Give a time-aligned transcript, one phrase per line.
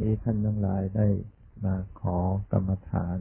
[0.00, 1.08] นี้ท่านทั้งหลายได้
[1.64, 2.16] มาขอ
[2.52, 3.18] กรรมฐาน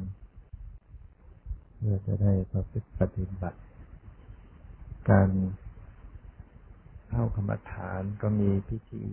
[1.78, 3.60] เพื่อจะได้ประพฤติปฏิบัติ
[5.10, 5.30] การ
[7.10, 9.06] เข้ากรรมฐานก็มีพิธี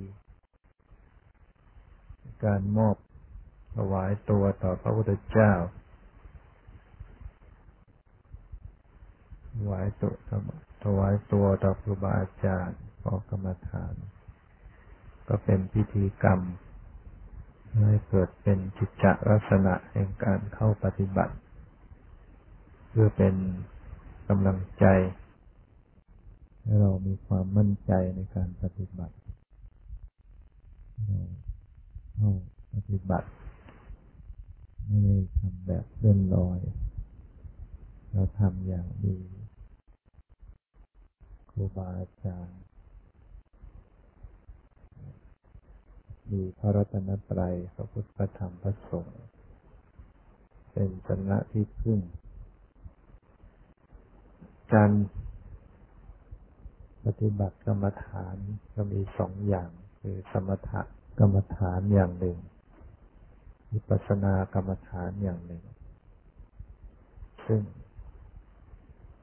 [2.44, 2.96] การมอบ
[3.76, 5.52] ถวายตัวต่อพระพุทธเจ้า
[9.54, 10.12] ถวายตัว
[10.84, 13.94] ถวายตัวต่อครูบาอาจารย์ขอกรรมฐาน
[15.28, 16.40] ก็เป็นพิธีกรรม
[17.78, 21.34] ให้เกิดเป็นจิตจลักษณะแห่งการเข้าปฏิบัติ
[22.88, 23.34] เพื่อเป็น
[24.28, 24.84] กำลังใจ
[26.62, 29.14] ให้เรามีความมั่นใจในการปฏิบัติ
[31.06, 31.20] เรา
[32.16, 32.32] เข้า
[32.74, 33.28] ปฏิบัติ
[34.86, 36.60] ไม่ได้ทำแบบเลื่อนลอย
[38.10, 39.18] เราทำอย่างดี
[41.50, 42.60] ครูบาอาจารย์
[46.32, 49.20] มีพระรัตนตรัยพระพุทธธรรมพระสงฆ์
[50.72, 52.00] เป็นชนะที่พึ่ง
[54.74, 54.90] การ
[57.04, 58.36] ปฏิบัติกรรมฐาน
[58.74, 60.70] ก็มีสองอย่าง คือสมถ
[61.18, 62.38] กรรมฐานอย่างหนึ่ง
[63.72, 65.62] วิปัสสนากรรมฐานอย่างหนึ่ง
[67.46, 67.62] ซึ่ง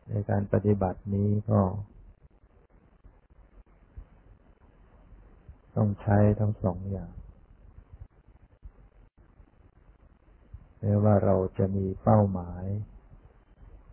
[0.10, 1.62] ในการปฏิบัตินี้ก็
[5.78, 7.12] ต้องใช้ทั้งสองอย่าง
[10.80, 12.66] แม้ว่าเราจะมีเป้าหมาย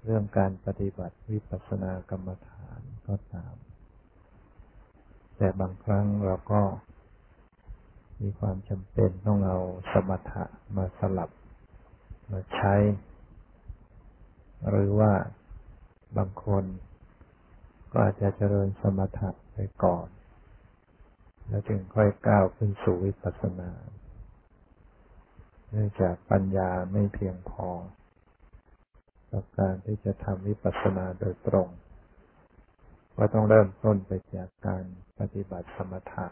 [0.05, 3.55] เรื่องการปฏิบัติวิปัสสนากรรมฐานก็ตาม
[5.37, 6.63] แต่บางครั้งเราก็
[8.21, 9.59] มีความจำเป็นต้องเอา
[9.93, 10.45] สมถะ
[10.77, 11.31] มาสลับ
[12.31, 12.75] มาใช้
[14.71, 15.13] หรือว่า
[16.17, 16.65] บางคน
[17.93, 20.09] ก็อาจจะเจริญสมถะไปก่อน
[21.49, 23.71] แล้วจึงค่อยก้าวขึ้นสู่วิปัสสนา
[25.71, 27.69] เนื่องจากปัญญาไม่เพียงพอ
[29.31, 31.69] ต่อการที่จะทำวิปัสสนาโดยตรง
[33.17, 34.83] ก็ต้องเริ่มต้นไปจากการ
[35.19, 36.27] ปฏิบัติสมถะ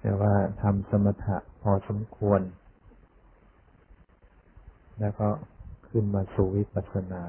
[0.00, 2.40] แต่ว่าทำสมถะพอสมควร
[5.00, 5.28] แล้วก็
[5.88, 7.22] ขึ้นมาสู่วิปัสสนา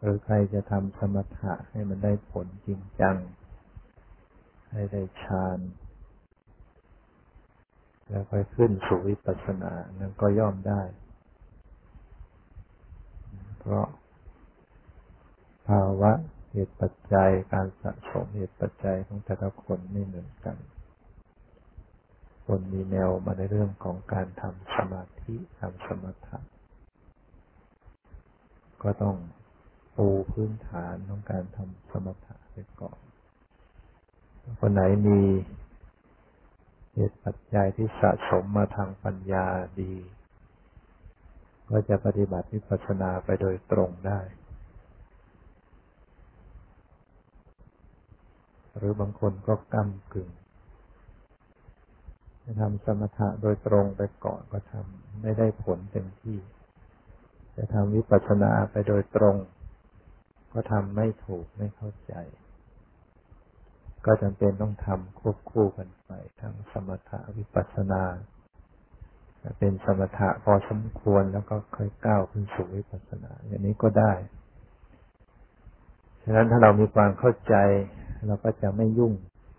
[0.00, 3.16] หรือใครจะทำสมถะให้มันได้ผลจริงจัง
[4.70, 5.58] ให้ได้ฌาน
[8.08, 10.82] แล้วค่อยขึ้นสู่วิปัสสนานั้นก็ย่อมได้
[13.58, 13.86] เพราะ
[15.68, 16.12] ภาวะ
[16.50, 20.56] เหตุปัจจัยการสะสมเหตุปัจจัยของแต่ละคนไม่เหมือนกัน
[22.46, 26.38] คนมีแนวมาในเรื่องของการทำสมาธิทำสมถะ
[28.82, 29.16] ก็ต้อง
[29.98, 32.98] ปูพื้นฐานของการทำสมถะไปก่อน
[34.60, 35.20] คนไหนมี
[36.94, 39.46] เหตุปัจจัยที่สะสมมาทางปัญญา
[39.80, 39.94] ดี
[41.70, 44.20] ก็จะปฏิบัติวิปัสสนาไปโดยตรงได้
[48.76, 50.30] หรือบางคนก็ก้ากึ่ง
[52.44, 56.38] จะทำสมถะโดยตรงไปก่อนก็ทำไม่ได้ผลเต็มที่
[57.56, 59.36] จะทำวิปัสสนาไปโดยตรง
[60.60, 62.14] ก็ทำไม่ถูกไม่เข้าใจ
[64.06, 66.10] ก็จำเป็นต้องทำควบคู่กันไป
[66.40, 68.02] ทั้งสมถะวิปัสสนา
[69.58, 74.12] เป็นสมถะพอสมควรแล้วก็ค่อยก้าวขึ้นสู่วิปัสสนา อย่างนี้ก็ได้
[76.22, 77.54] ฉะนั้นถ้าเรามีความเข้าใจ
[78.26, 79.12] เราก็จะไม่ยุ่ง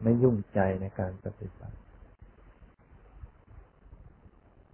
[0.04, 1.78] ไม่ยุ่งใจในการปฏิบัติ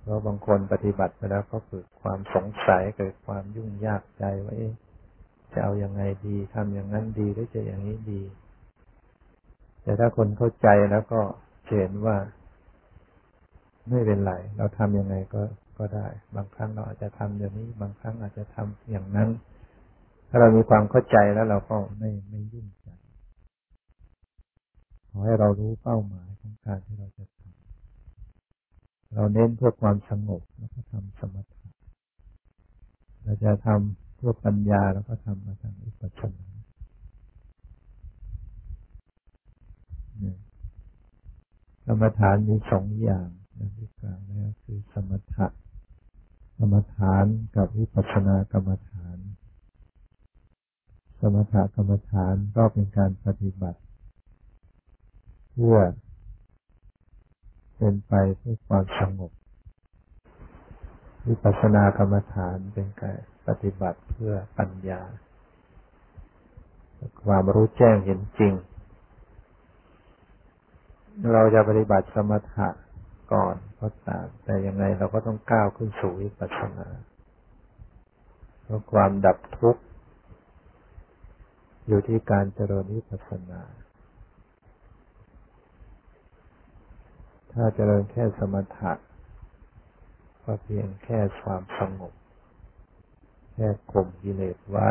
[0.01, 4.55] เพราะบางคนปฏิบัติไปแล้วก็เกิดความสงสัยเกิดความยุ่งยากใจว่า
[5.55, 8.21] จะเอาอยัางไงดีทำอย่างนั้นดีหรือจะอย่างนี้ดี
[9.83, 11.21] แต่ถ้าคนเข้าใจแล้วก็
[11.67, 12.17] เห็นว่า
[13.89, 15.41] ไม่เป็นไร เราทำยังไงก็
[15.77, 19.29] ก็ได้ บางครั้งเราอาจจะทำอย่างนี้ บางครั้งอาจจะทำอย่างนั้น
[20.29, 22.87] ถ้าเรามีความเข้าใจแล้วเราก็ไม่ไม่ยุ่งใจ
[25.09, 31.65] ขอให้เรารู้เป้าหมายของการที่เราจะทำเราเน้นเพื่อความสงบแล้วก็ทำสมถะ
[33.23, 36.47] เราจะทำ เพื่อปัญญาแล้วก็ทำมาทางอุปชนา
[41.85, 43.29] กรรมฐานมีสองอย่าง
[43.59, 45.47] นะที่กล่าวแล้วคือสมถะ
[46.57, 47.25] กรรมฐาน
[47.55, 49.17] กับวิปัสสนากรรมฐาน
[51.19, 53.81] สมถะกรรมฐานก็เป็นการปฏิบัติ
[55.51, 55.79] เพื่อ
[57.77, 59.31] เป็นไปเพื่อความสงบ
[61.27, 65.01] วิปัสสนากรรมฐานเป็นการ ปฏิบัติเพื่อปัญญา
[67.25, 68.53] ความรู้แจ้งเห็นจริง
[71.33, 72.69] เราจะปฏิบัติสมถะ
[73.33, 76.87] ก่อนก็ตามแต่ยังไงเราก็ต้องก้าวขึ้นสู่วิปัสสนา
[78.63, 79.83] เพราะความดับทุกข์
[81.87, 83.61] อยู่ที่การเจริญวิปัสสนา
[87.53, 88.93] ถ้าเจริญแค่สมถะ
[90.43, 92.13] ก็เพียงแค่ความสงบ
[93.55, 94.89] แค่ข่มกิเลสไว้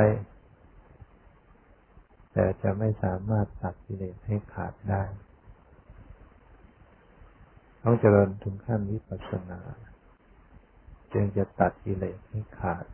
[2.33, 5.03] แต่จะไม่สามารถตัดกิเลสให้ขาดได้
[7.83, 9.61] ต้องเจริญถึงขั้นวิปัสสนา
[11.13, 12.87] จึงจะตัดกิเลสให้ขาด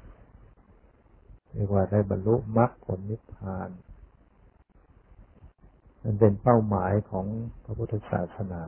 [1.52, 3.70] เรียกว่าได้บรรลุมรรคผลนิพพาน
[6.02, 7.26] มันเป็นเป้าหมายของ
[7.64, 8.62] พระพุทธศาสนา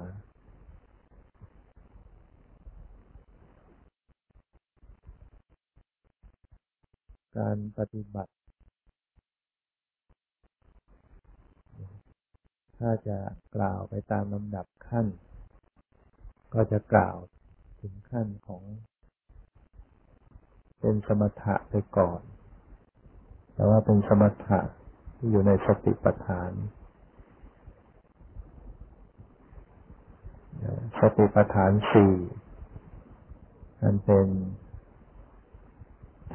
[7.39, 8.33] การปฏิบัติ
[12.79, 13.19] ถ้าจะ
[13.57, 15.07] กล่าวไปตามลำดับขั้น
[16.55, 17.17] ก็จะกล่าว
[17.81, 18.63] ถึงขั้นของ
[20.81, 22.21] เป็นสมถะไปก่อน
[23.55, 24.61] แต่ว่าเป็นสมถะ
[25.17, 26.53] ที่อยู่ในสติปัฏฐาน
[30.99, 32.15] สติปัฏฐานสี่
[33.83, 34.27] มันเป็น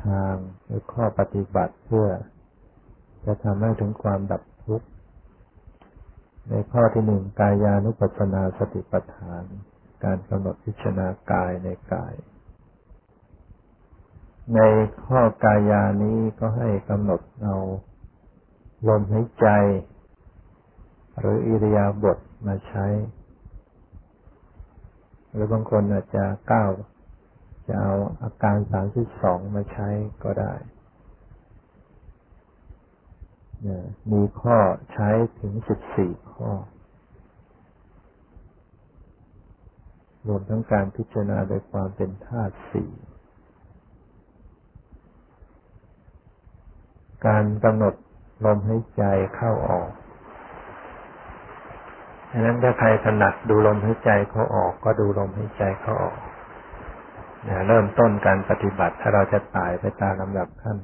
[0.07, 2.07] ทางหรือข้อปฏิบัติเพื่อ
[3.25, 4.87] จะทำให้ถึงความดับทุกข์
[6.49, 9.43] ในข้อที่หนึ่งกายานุปัสสนาสติปัฏฐาน
[10.03, 12.13] การกำหนดพิจารณากายในกาย
[14.55, 14.59] ใน
[15.05, 17.57] ข้อกายานี้ก็ให้กำหนดเอา
[18.87, 19.47] ลมหายใจ
[21.19, 22.17] หรืออิริยาบถ
[22.47, 22.85] มาใช้
[25.31, 26.69] หรือบางคนอาจจะก้าว
[27.67, 27.93] จะเอา
[28.23, 29.89] อาการสามสิบสองมาใช้
[30.23, 30.53] ก็ได้
[34.11, 34.57] มีข้อ
[34.93, 35.09] ใช้
[35.39, 36.51] ถึงสิบสี่ข้อ
[40.27, 42.91] รวมทั้งการพิจารณาโดยความเป็นธาตุสี่
[47.27, 47.93] การกำหนด
[48.45, 49.03] ลมหายใจ
[49.35, 49.89] เข้าออก
[52.31, 56.17] ดังนั้นถ้าใครถนัดดูลมหายใจเขาออก ก็ดูลมหายใจเขาออก
[57.67, 60.77] เริ่มต้นการปฏิบัติ ถ้าเราจะตายไปตามลำดับขั้น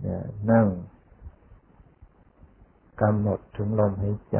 [0.00, 0.66] เนี่ยนั่ง
[3.02, 4.38] กำหนดถึงลมหายใจ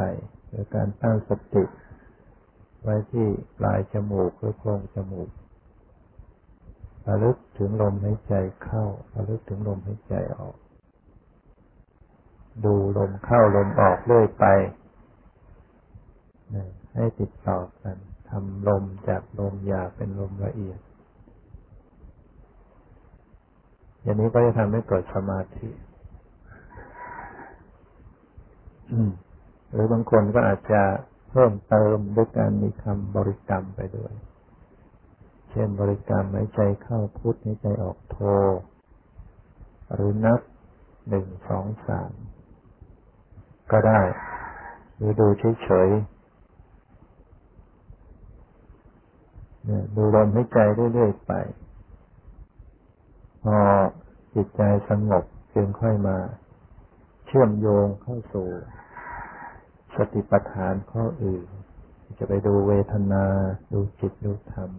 [0.48, 1.64] โดยการตั้งสติ
[2.82, 3.26] ไว้ที่
[3.58, 5.28] ปลายจมูกหรือโพรงจมูก
[7.06, 8.34] ระลึกถึงลมหายใจ
[8.64, 8.84] เข้า
[9.14, 10.56] ระลึกถึงลมหายใจออก
[12.64, 14.44] ดูลมเข้าลมออกเรื่อยไป
[16.98, 17.96] ให้ติดต่อกัน
[18.30, 20.80] ทำลมจากลมหยาเป็นลมละเอียด
[24.02, 25.68] อย่างนี้ก็จะทำให้เกิดสมาธิ
[29.72, 30.82] หรือบางคนก็อาจจะ
[31.30, 34.12] เพิ่มเติมด้วยการมีคำบริกรรมไปด้วย
[35.50, 38.18] เช่นบริกรรมหายใจเข้าพุทหายใจออกโท
[39.94, 40.40] หรือนับ
[41.08, 42.12] หนึ่งสองสาม
[43.70, 44.00] ก็ได้
[44.96, 45.26] หรือดู
[45.62, 46.17] เฉยๆ
[49.96, 50.58] ดูลมหายใจ
[50.92, 51.32] เรื่อยๆไป
[53.44, 53.58] พอ
[54.34, 55.24] จิตใจสงบ
[55.54, 56.16] จึงค่อยมา
[57.26, 58.48] เชื่อมโยงเข้าสู่
[59.96, 61.46] สติปัฏฐานข้ออื่น
[62.18, 63.24] จะไปดูเวทนา
[63.72, 64.70] ดูจิต ดูธรรม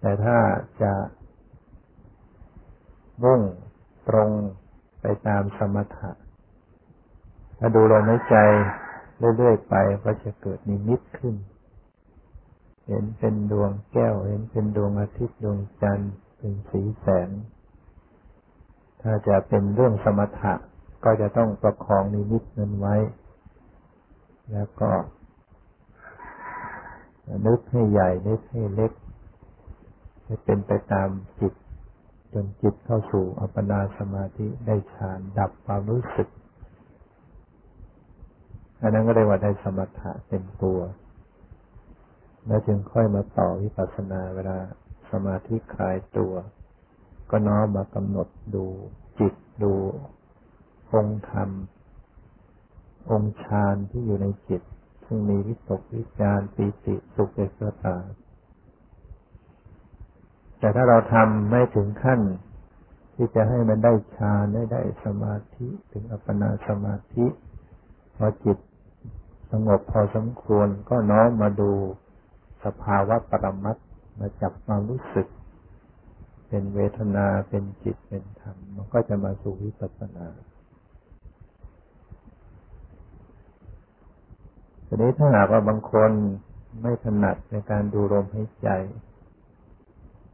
[0.00, 0.38] แต่ถ้า
[0.82, 0.92] จะ
[3.22, 3.40] มุ่ง
[4.08, 4.30] ตรง
[5.00, 6.10] ไปตามสมถะ
[7.58, 8.36] ถ้าดูลมหายใจ
[9.36, 11.34] เรื่อยๆไปก็จะเกิดนิมิตขึ้น
[12.86, 17.28] เห็นเป็นดวงแก้ว เห็นเป็นดวงอาทิตย์ดวงจันทร์เป็นสีแสง
[19.02, 20.54] ถ้าจะเป็นเรื่องสมถะ
[21.04, 22.96] ก็จะต้องประคองนิมิตนั้นไว้
[24.52, 24.90] แล้วก็
[27.46, 28.92] นึกให้ใหญ่ นึกให้เล็ก
[30.24, 31.08] ให้เป็นไปตาม
[31.40, 31.54] จิต
[32.32, 36.28] จนจิตเข้าสู่อัปปนาสมาธิได้ฌานดับความรู้สึก
[38.80, 40.78] อันนั้นก็เรียกว่าได้สมถะเต็มตัว
[42.46, 44.58] แล้วจึงค่อยมาต่อวิปัสสนาเวลา
[45.10, 46.34] สมาธิคลายตัว
[47.30, 48.66] ก็น้อมมากำหนดดู
[49.20, 49.74] จิตดู
[50.92, 51.50] องค์ธรรม
[53.10, 54.62] องค์ฌานที่อยู่ในจิต
[55.04, 57.96] ซึ่งมีวิตกวิจารปีติสุขเอกตา
[60.58, 62.20] แต่ถ้าเราทำไม่ถึงขั้น
[63.14, 67.26] ที่จะให้มันได้ฌานได้ได้สมาธิถึงอัปปนาสมาธิ
[68.16, 68.58] พอจิต
[69.50, 71.72] สงบพอสมควรก็น้อมมาดู
[72.64, 73.76] สภาวะปรมัต
[74.18, 75.26] มาจับมารู้สึก
[76.48, 80.26] เป็นเวทนาเป็นจิตเป็นธรรม มันก็จะมาสู่วิปัสสนา
[84.86, 86.10] ทีนี้ถ้าหากว่าบางคน
[86.82, 88.68] ไม่ถนัดในการดูลมหายใจ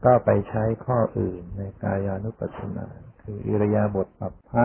[0.05, 2.87] ก็ไปใช้ข้ออื่นในกายานุปัสสนา
[3.23, 4.64] คืออิรยาบถปัปพะ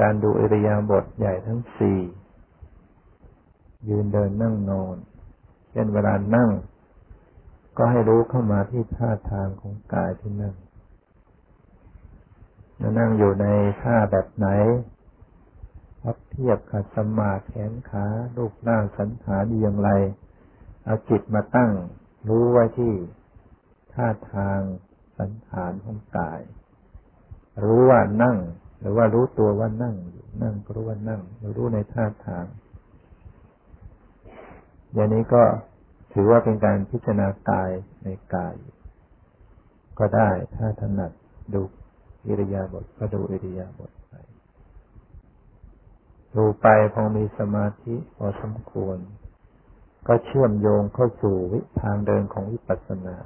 [0.00, 2.00] การดูอิรยาบถใหญ่ทั้งสี่
[3.88, 4.96] ยืนเดินนั่งนอน
[5.76, 6.50] ช่นเวลานั่ง
[7.76, 10.54] ก็ให้รู้เข้ามาที่ท่าทางของกายที่นั่ง
[12.98, 13.46] นั่งอยู่ใน
[13.82, 14.48] ท่าแบบไหน
[16.02, 18.06] พับเทียบขัดสมาธิแขนขา
[18.36, 19.90] ลูกหน้าสันฐานอย่างไร
[20.84, 21.72] เอาจิตมาตั้ง
[22.28, 22.94] รู้ไว้ที่
[23.94, 24.60] ท่าทาง
[25.18, 26.40] สันฐานของกาย
[27.64, 28.36] รู้ว่านั่ง
[28.80, 31.20] หรือว่ารู้ตัวว่านั่งอยู่นั่งก็รู้ว่านั่ง
[31.56, 32.44] รู้ในท่าทาง
[34.94, 35.42] อย่างนี้ก็
[36.12, 37.70] ถือว่าเป็นการพิจารณากาย
[38.04, 38.54] ในกาย
[39.98, 41.12] ก็ได้ถ้าถนัด
[41.54, 41.62] ดู
[42.26, 44.14] อิริยาบถก็ดูอิริยาบถไป
[46.36, 48.98] ดูไปพอมีสมาธิพอสมควร
[50.06, 53.16] ก็เชื่อมโยงเข้าสู่วิทางเดินของวิปัสสนา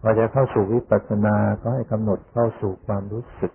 [0.00, 3.52] พอจะเข้าสู่วิปัสสนาก็ให้กำหนดเข้าสู่ความรู้สึก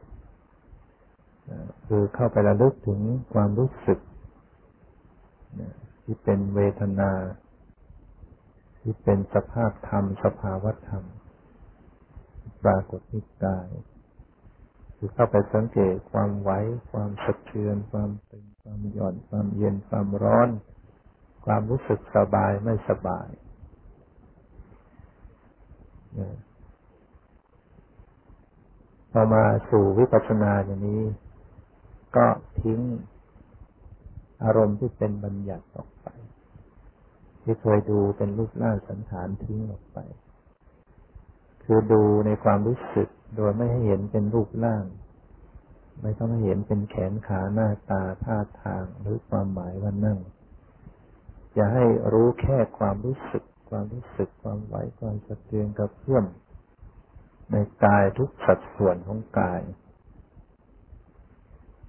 [1.88, 3.00] คือเข้าไประลึกถึง
[3.34, 4.00] ความรู้สึก
[6.03, 7.12] ที่เป็นเวทนา
[8.79, 11.03] ที่เป็นสภาพธรรม สภาวธรรม
[12.63, 13.69] ปรากฏที่กาย
[14.98, 16.51] คือเข้าไปสังเกตความไหว
[16.91, 20.50] ความสะเทือน ความตึง ความหย่อน ความเย็น ความร้อน
[21.45, 23.27] ความรู้สึกสบายไม่สบาย
[29.12, 31.03] พอมาสู่วิปัสสนาอย่างนี้
[32.15, 32.25] ก็
[32.62, 32.79] ทิ้ง
[34.43, 35.88] อารมณ์ที่เป็นบัญญัติออก
[37.43, 39.97] ที่เคยดูเป็นรูปร่างสันฐานทิ้งออกไป
[41.63, 44.85] คือดูในความรู้สึกโดยไม่ให้เห็นเป็นรูปร่าง
[46.01, 50.19] ไม่ต้องให้เห็นเป็นแขนขาหน้าตาท่าทางหรือความหมายว่านั่ง
[51.57, 56.25] จะให้รู้แค่ความรู้สึก ความรู้สึกความไหวความสะเทือนกับเพื่อม
[57.51, 59.62] ในกายทุกสัดส่วนของกาย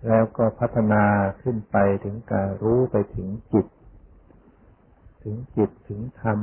[0.07, 1.05] แล้วก็พัฒนา
[1.43, 3.67] ขึ้นไปถึงการรู้ไปถึงจิต
[5.25, 6.39] ถึงจิตถึงธรรม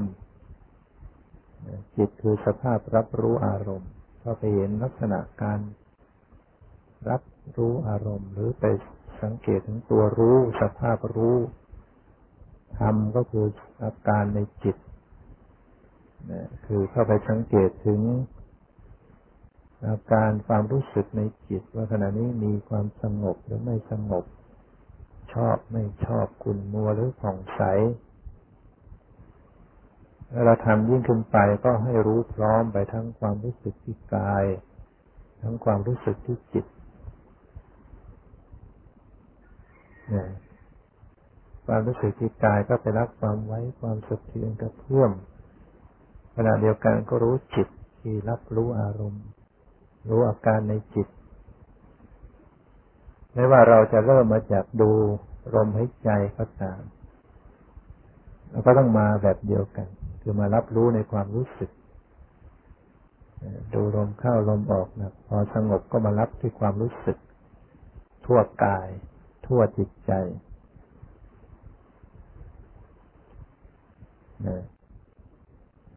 [1.97, 3.91] จิตคือสภาพรับรู้อารมณ์
[4.23, 5.59] ก็ไปเห็นลักษณะการ
[7.09, 7.21] รับ
[7.57, 8.65] รู้อารมณ์ หรือไป
[9.21, 11.37] สังเกตถึงตัวรู้สภาพรู้
[12.79, 13.45] ธรรมก็คือ
[13.83, 14.77] อาการในจิต
[16.31, 18.01] นะคือเข้าไปสังเกตถึง
[19.87, 24.25] อาการความรู้สึกในจิต ว่าขณะนี้มีความสงบหรือไม่สงบ
[25.33, 27.61] ชอบไม่ชอบคุณมัวหรือผ่องใส
[30.45, 34.45] เราทำยิ่งขึ้นไปก็ให้รู้พร้อมไปทั้งความรู้สึกที่กาย
[35.41, 36.65] ทั้งความรู้สึกที่จิต
[41.65, 45.11] ความรู้สึกที่กายก็ไปรับความไว้ความสะเทือนกระเพื่อม
[46.35, 47.67] ขณะเดียวกันก็รู้จิต
[47.99, 49.25] ที่รับรู้อารมณ์
[50.09, 51.07] รู้อาการในจิต
[53.33, 54.91] ไม่ว่าเราจะเริ่มมาจากดู
[55.53, 56.81] ลมหายใจก็ตาม
[58.49, 59.87] เราก็ต้องมาแบบเดียวกัน
[60.21, 61.71] คือมารับรู้ในความรู้สึก
[63.73, 67.17] ดูลมเข้าลมออกนะพอสงบก็มารับที่ความรู้สึก
[68.25, 68.87] ทั่วกาย
[69.47, 70.11] ทั่วจิตใจ
[74.47, 74.63] นะ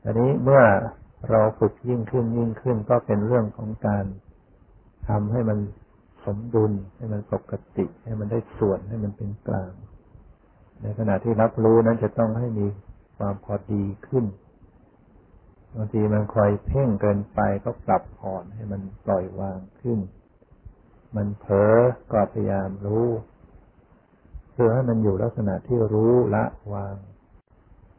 [0.04, 0.62] อันนี้เมื่อ
[1.30, 4.04] เราฝึกยิ่งขึ้นยิ่งขึ้นก็เป็นเรื่องของการ
[5.08, 5.58] ทำให้มัน
[6.24, 9.72] สมดุลให้มันปกติ ให้มันได้ส่วนให้มันเป็นกลาง
[10.80, 12.66] ในขณะที่รับรู้นั้นจะต้องให้มี
[13.16, 14.24] ความพอดีขึ้น
[15.74, 19.98] บางทีมันคอยเพ่งเกินไปก็ปรับผ่อนให้มันปล่อยวางขึ้น
[21.16, 21.76] มันเผลอ
[22.12, 23.08] ก็พยายามรู้
[24.52, 26.44] เพื่อให้มันอยู่ลักษณะที่รู้ละ
[26.74, 26.96] วาง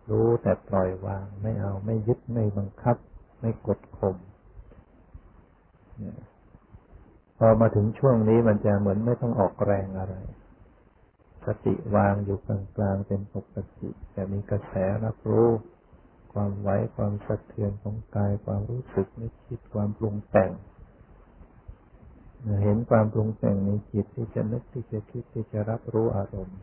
[0.09, 2.97] รู้แต่ปล่อยวาง ไม่เอาไม่ยึดไม่บังคับ
[3.39, 4.15] ไม่กดข่ม
[7.37, 10.15] พอมาถึงช่วงนี้มันจะเหมือนไม่ต้องออกแรงอะไร
[11.47, 12.49] สติวางอยู่ก
[12.81, 14.73] ลางๆเป็นปกติแต่มีกระแส
[15.05, 15.49] รับรู้
[16.33, 20.51] ความไหวความสะเทือนของกายความรู้สึกนึกคิดความปรุงแต่ง
[22.63, 26.59] เห็นความปรุงแต่งในจิตที่จะนึกที่จะคิดที่จะรับรู้อารมณ์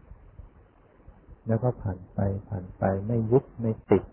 [1.46, 4.04] แล้วก็ผ่านไปผ่านไปไม่ยึดไม่ติด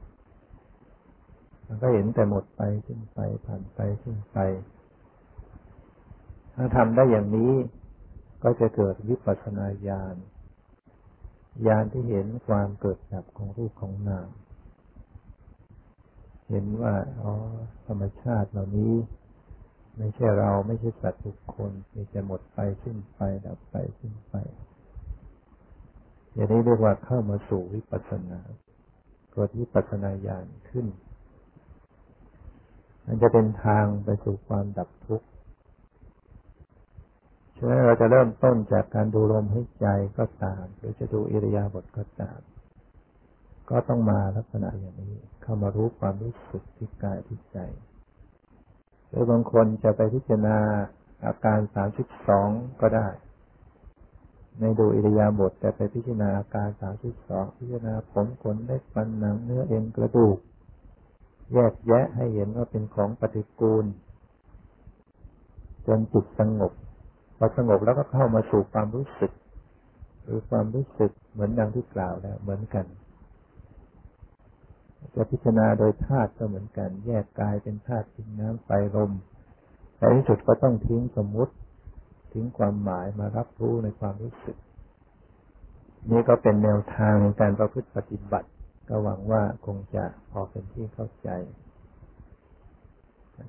[1.67, 4.37] มันก็เห็นแต่หมดไปสิ้นไปผ่านไปสิ้นไป
[6.55, 7.51] ถ้าทำได้อย่างนี้
[8.43, 10.15] ก็จะเกิดวิปัสสนาญาณ
[11.67, 14.29] ญาณที่เห็นความเกิดดับของรูปของนาม
[16.49, 17.33] เห็นว่าอ๋อ
[17.87, 18.93] ธรรมชาติเหล่านี้
[19.97, 24.35] ไม่ใช่เราไม่ใช่สัตว์ทุกคนมีแต่หมดไปสิ้นไปดับไปสิ้นไป
[26.33, 28.39] อย่างนี้เรียกว่าเข้ามาสู่วิปัสสนา
[29.31, 30.85] เกิดวิปัสสนาญาณขึ้น
[33.05, 35.27] มันจะเป็นทางไปสู่ความดับทุกข์
[37.59, 39.87] ฉะนั้นเราจะเริ่มต้นจากการดูลมให้ใจ
[40.17, 42.39] ก็ตาม หรือจะดูอิริยาบถก็ตาม
[43.69, 47.57] ก็ต้องมาลักษณะอย่างนี้ เข้ามารู้ความรู้สึกที่กายที่ใจ
[49.07, 50.57] หรือบางคนจะไปพิจารณา
[51.25, 52.49] อาการสามสิบสอง
[52.81, 53.07] ก็ได้
[54.59, 60.37] ในดูอิริยาบถแต่ไปพิจารณาอาการสามสิบสองพิจารณาผมขนเล็บฟันหนังเนื้อเอ็นกระดูก
[61.53, 63.85] แยกแยะให้เห็นว่าเป็นของปฏิกูล
[65.87, 66.73] จนจิตสงบ
[67.39, 69.31] พอสงบแล้วก็เข้ามาสู่ความรู้สึก
[70.23, 72.85] หรือความรู้สึกเหมือนดังที่กล่าวแล้ว เหมือนกัน
[75.15, 79.11] จะพิจารณาโดยธาตุก็เหมือนกัน แยกกายเป็นธาตุดินน้ำไฟลม
[79.97, 81.53] แต่ที่สุดก็ต้องทิ้งสมมุติ
[82.33, 84.57] ทิ้งความหมายมารับรู้ในความรู้สึก
[86.11, 88.49] นี่ก็เป็นแนวทางในการประพฤติปฏิบัติ
[88.89, 91.29] ก็หวังว่าคงจะพอเป็นที่เข้าใจ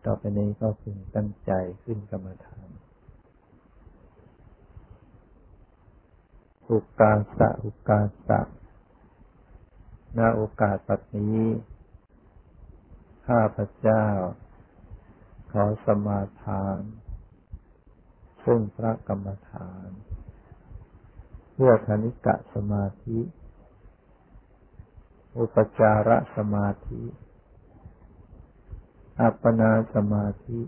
[0.06, 1.52] ต่อไปนี้ก็พึงตั้งใจ
[1.84, 2.68] ขึ้นกรรมฐาน
[6.70, 8.40] อุกาสะอุกาสะ
[10.18, 11.44] ณโอกาสปัจนี้
[13.26, 14.06] ข้าพเจ้า
[15.52, 16.78] ขอสมาทาน
[18.44, 19.88] ซึ่งพระกรรมฐาน
[21.52, 23.18] เพื่อคณิกะสมาธิ
[25.38, 27.02] อุปจาระสมาธิ
[29.20, 30.60] อัปปนาสมาธิ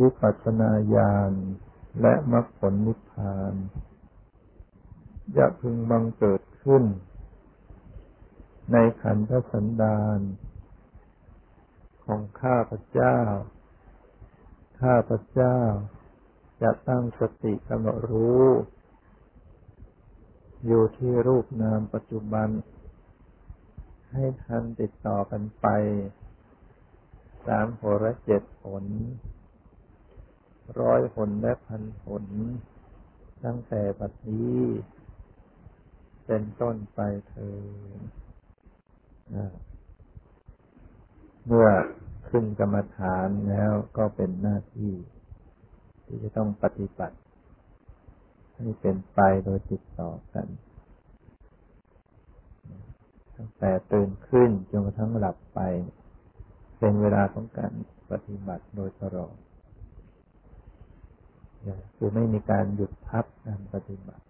[0.00, 1.32] วิปัสสนาญาณ
[2.00, 3.54] และมรรคผลนิพพาน
[5.36, 6.84] จะพึงบังเกิดขึ้น
[8.72, 10.20] ในขันธสันดาน
[12.04, 13.18] ของข้าพเจ้า
[14.82, 15.58] ข้าพเจ้า
[16.62, 18.46] จะตั้งสติกำหนดรู้
[20.66, 22.48] อยู่ที่รูปนามปัจจุบัน
[24.12, 25.66] ให้ทันติดต่อกันไป
[27.46, 28.84] สามหและเจ็ดผล
[30.80, 32.24] ร้อยผลและพันผล
[33.44, 34.60] ตั้งแต่ปัจนี้
[36.26, 37.56] เป็นต้นไปเธอ
[41.46, 41.68] เมื่อ
[42.28, 44.94] ขึ้นกรรมฐานแล้วก็เป็นหน้าที่
[46.04, 47.16] ที่จะต้องปฏิบัติ
[48.56, 50.46] ให้เป็นไปโดยติดต่อกัน
[53.36, 55.60] ตั้งแต่ตื่นขึ้นจนกระทั่งหลับไป
[56.78, 57.72] เป็นเวลาของการ
[58.10, 59.34] ปฏิบัติโดยตลอด
[61.96, 64.24] คือไม่มีการหยุดพักการปฏิบัติ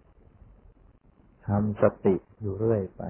[1.47, 3.03] ทำสติอยู่เรื่อยไป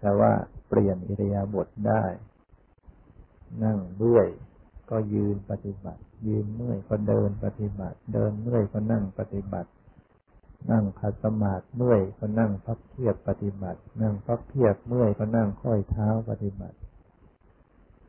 [0.00, 0.32] แต่ว่า
[0.68, 2.04] เปลี่ยนอิริยาบถได้
[3.64, 4.28] นั่งเมื่อย
[4.90, 9.70] ก็ยืนปฏิบัติ ยืนเมื่อยก็เดินปฏิบัติ เดินเมื่อยก็นั่งปฏิบัติ
[10.70, 16.76] นั่งขัดสมาธิเมื่อยก็นั่งพับเพียบปฏิบัติ นั่งพับเพียบเมื่อยก็นั่งค่อยเท้าปฏิบัติ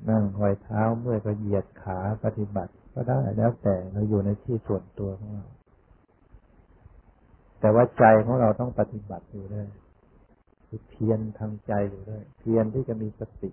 [0.09, 5.47] นั่งค่อยเท้าเมื่อยก็เหยียดขาปฏิบัติ ก็ได้แล้วแต่เราอยู่ในที่ส่วนตัวของเรา
[7.61, 9.67] แต่ว่าใจของเราต้องปฏิบัติอยู่ด้วย
[10.67, 13.51] คือเพียรทางใจอยู่ด้วย เพียรที่จะมีสติ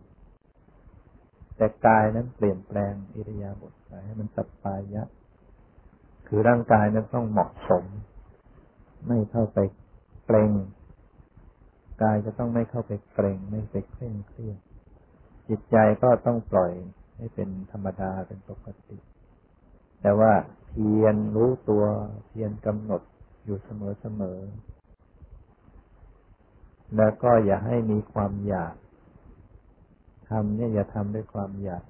[1.57, 5.03] แต่กายนั้นเปลี่ยนแปลงอิริยาบถไปให้มันสัปปายะ
[6.27, 7.85] คือร่างกายนั้นต้องเหมาะสม
[9.07, 9.59] ไม่เข้าไป
[10.27, 10.53] เกรง
[12.03, 14.59] กายจะต้องไม่เข้าไปเกรงไม่ไปเคร่งเครียด
[15.49, 16.73] จิตใจก็ต้องปล่อย
[17.17, 18.99] ให้เป็นธรรมดาเป็นปกติ
[20.03, 20.33] แต่ว่า
[20.69, 21.85] เพียรรู้ตัว
[22.29, 23.03] เพียรกำหนด
[23.49, 24.39] อยู่เสมอเสมอ
[26.97, 28.75] แล้วก็อย่าให้มีความอยาก
[30.29, 31.85] ทำเนี่ยอย่าทำด้วยความอยาก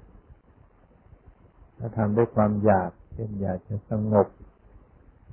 [1.78, 4.26] ถ้าทำด้วยความอยาก เช่นอยากจะสงบ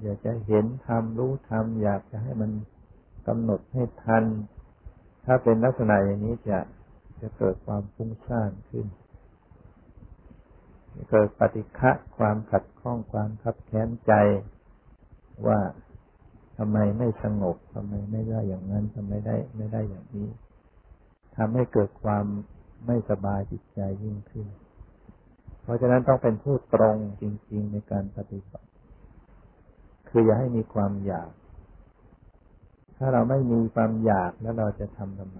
[0.02, 2.52] อยากจะเห็นทำรู้ทำอยากจะให้มัน
[3.28, 4.24] กำหนดให้ทัน
[5.26, 6.60] ถ้าเป็นลักษณะอย่างนี้จะ
[7.22, 8.88] จะเกิดความฟุ้งซ่านขึ้น
[11.10, 14.14] เกิดปฏิฆะความขัดข้องความคับแค้นใจ
[15.48, 15.60] ว่า
[16.58, 20.28] ทำไมไม่สงบทำไมไม่ได้อย่างนั้นทำไมได้ไม่ได้อย่างนี้
[21.38, 22.26] ทำให้เกิดความ
[22.86, 24.48] ไม่สบายจิตใจยิ่งขึ้น
[25.64, 28.68] เพราะฉะนั้นต้องเป็นผู้ตรงจริง ๆ ในการปฏิบัติ
[30.10, 31.32] คืออย่าให้มีความอยาก
[32.98, 35.40] ถ้าเราไม่มีความอยากแล้วเราจะทำทำไม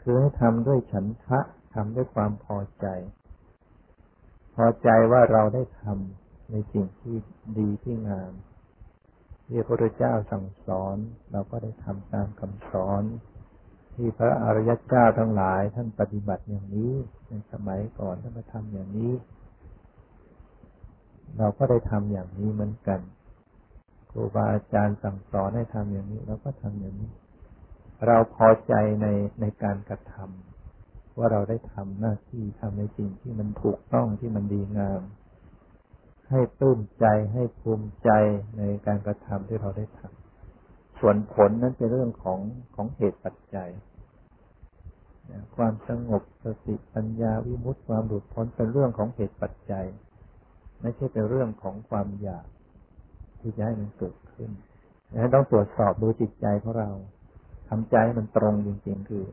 [0.00, 1.40] คือให้ทำด้วยฉันทะ
[1.74, 2.86] ทำด้วยความพอใจ
[4.54, 7.16] พอใจว่าเราได้ทำในสิ่งที่
[7.58, 8.32] ดีที่งาม
[9.46, 10.96] ที่พระพุทธเจ้าสั่งสอน
[11.32, 13.02] เราก็ได้ทำตามคำสอน
[13.94, 16.92] ที่พระอริยเจ้าทั้งหลายท่านปฏิบัติอย่างนี้
[17.28, 19.12] ในสมัยก่อนท่านมาทำอย่างนี้
[21.38, 23.00] เราก็ได้ทำอย่างนี้เหมือนกัน
[24.10, 27.10] ครูบาอาจารย์สั่งสอนให้ทำอย่างนี้เราก็ทำอย่างนี้
[28.06, 29.06] เราพอใจใน
[29.40, 35.00] ในการกระทำว่าเราได้ทำหน้าที่ทำในสิ่งที่มันถูกต้องที่มันดีงาม
[36.30, 38.10] ให้ปลื้มใจให้ภูมิใจ
[38.58, 42.40] ในการกระทำที่เราได้ทำส่วนผลนั้นเป็นเรื่องของ
[42.74, 43.70] ของเหตุปัจจัย
[45.56, 49.86] ความสงบสติปัญญาวิมุตติความหลุดพ้นเป็นเรื่องของเหตุปัจจัย
[50.80, 52.46] ไม่ใช่เป็นเรื่องของความอยาก
[53.40, 54.50] ที่จะให้มันเกิดขึ้น
[55.10, 56.90] ดังนั้นต้องตรวจสอบดูจิตใจของเรา
[57.68, 59.24] ทำใจมันตรงจริงๆคือ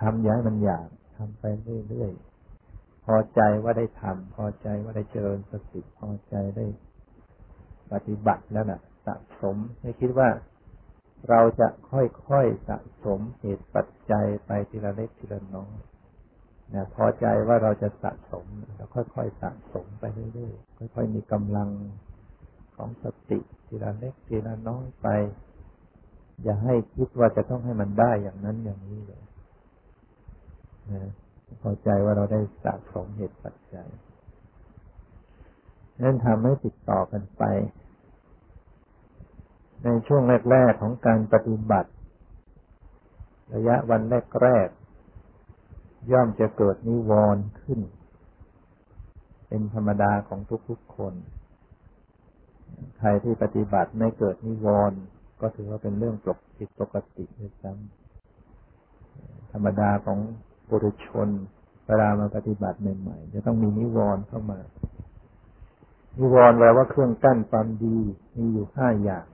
[0.00, 1.44] ทำย้ายมันอยากทำไป
[1.88, 2.31] เรื่อยๆ
[3.06, 6.66] พอใจว่าได้ทำพอใจว่าได้เจริญสติพอใจได้
[7.92, 10.28] ปฏิบัติแล้วนะ่ะ สะสมไม่คิดว่า
[11.28, 15.76] เราจะค่อยๆสะสมเหตุปัจจัยไปทีละเล็กทีละน้อย
[16.74, 21.70] นะพอใจว่าเราจะสะสมเราค่อยๆสะสมไปเรื่อยๆค่อย ๆ มีกำลัง
[22.76, 25.08] ของสติทีละเล็กทีละน้อยไป
[26.42, 29.22] อย่าให้คิดว่าจะต้องให้มันได้อย่างนั้นอย่างนี้เลย
[30.90, 31.12] นะ
[31.60, 33.88] พอใจว่าเราได้สะสมเหตุปัจจัย
[36.02, 37.42] นั่นทำให้ติดต่อกันไป
[39.84, 41.90] ในช่วงแรก ๆ ของการปฏิบัติ
[43.54, 44.00] ระยะวัน
[44.40, 44.68] แรก
[45.40, 47.80] ๆ ย่อมจะเกิดนิวรณ์ขึ้น
[49.48, 51.14] เป็นธรรมดาของทุก ๆ คน
[52.98, 54.98] ใครที่ปฏิบัติไม่เกิดนิวรณ์
[55.40, 60.18] ก็ถือว่าเป็นเรื่องปกติปกติด้วยซ้ำธรรมดาของ
[60.72, 61.28] ปุถุชน
[61.86, 64.60] เวลามาปฏิบัติใหม่ๆจะต้องมีนิวรณ์เข้ามา
[66.18, 67.98] นิวรณ์แปลว่าเครื่องกั้นความดี
[68.36, 69.26] มีอยู่ห้าอย่าง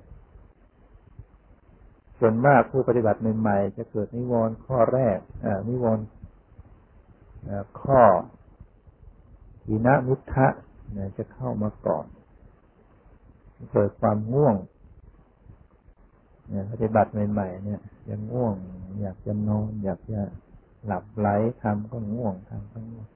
[2.18, 5.18] ส่วนมากผู้ปฏิบัติใหม่ๆจะเกิดนิวรณ์ข้อแรก
[5.68, 6.04] นิวรณ์
[7.82, 8.00] ข้อ
[9.68, 10.48] อินะมุทะ
[11.16, 12.06] จะเข้ามาก่อน
[13.72, 14.56] เกิดความง่วง
[16.72, 18.54] ปฏิบัติใหม่ ๆ เนี่ยยังง่วง
[19.00, 20.20] อยากจะนอน อยากจะ
[20.86, 21.28] หลับไหล
[21.62, 23.06] ทำก็ง่วงทำก็ง่วง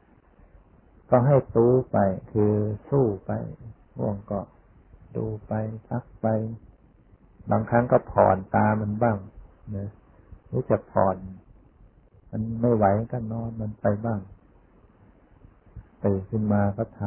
[1.11, 1.99] ก็ให้ตู้ไป
[2.33, 2.53] คือ
[2.89, 3.31] สู้ไป
[3.99, 4.41] ง่วงก็
[5.17, 5.53] ดูไป
[5.89, 6.27] พักไป
[7.51, 9.17] บางครั้งก็ผ่อนตามันบ้าง
[9.77, 9.91] นะ
[10.51, 11.17] รือจะผ่อน
[12.31, 14.21] มันไม่ไหวก็นอนมันไปบ้าง
[16.05, 17.01] ตื่นขึ้นมาก็ท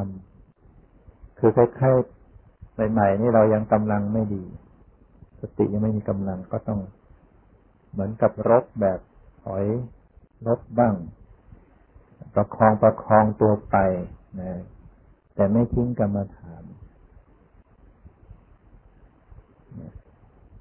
[0.66, 4.44] ำคือคล้ายๆใหม่ๆนี่เรายังกำลังไม่ดี
[5.40, 6.80] สติยังไม่มีกำลังก็ต้อง
[7.90, 9.00] เหมือนกับรถแบบ
[9.42, 9.64] ถอย
[10.46, 10.94] รถบ้าง
[12.34, 13.76] ประคองประคองตัวไป
[14.40, 14.62] นะ
[15.34, 16.62] แต่ไม่ทิ้งกรรมฐาน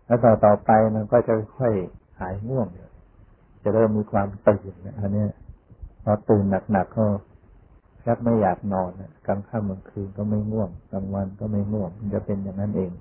[0.05, 1.73] แล้วต่อต่อไปมันก็จะค่อย
[2.19, 2.67] หายง่วง
[3.63, 5.25] จะเริ่มมีความตื่นอันนี้
[6.03, 7.05] พอตื่นหนักๆก็
[8.05, 8.91] ชักไม่อยากนอน
[9.27, 12.91] กลางค่ำกลางคืนก็ไม่ง่วงกลางวันก็ไม่ง่วง มันจะเป็นอย่างนั้นเอง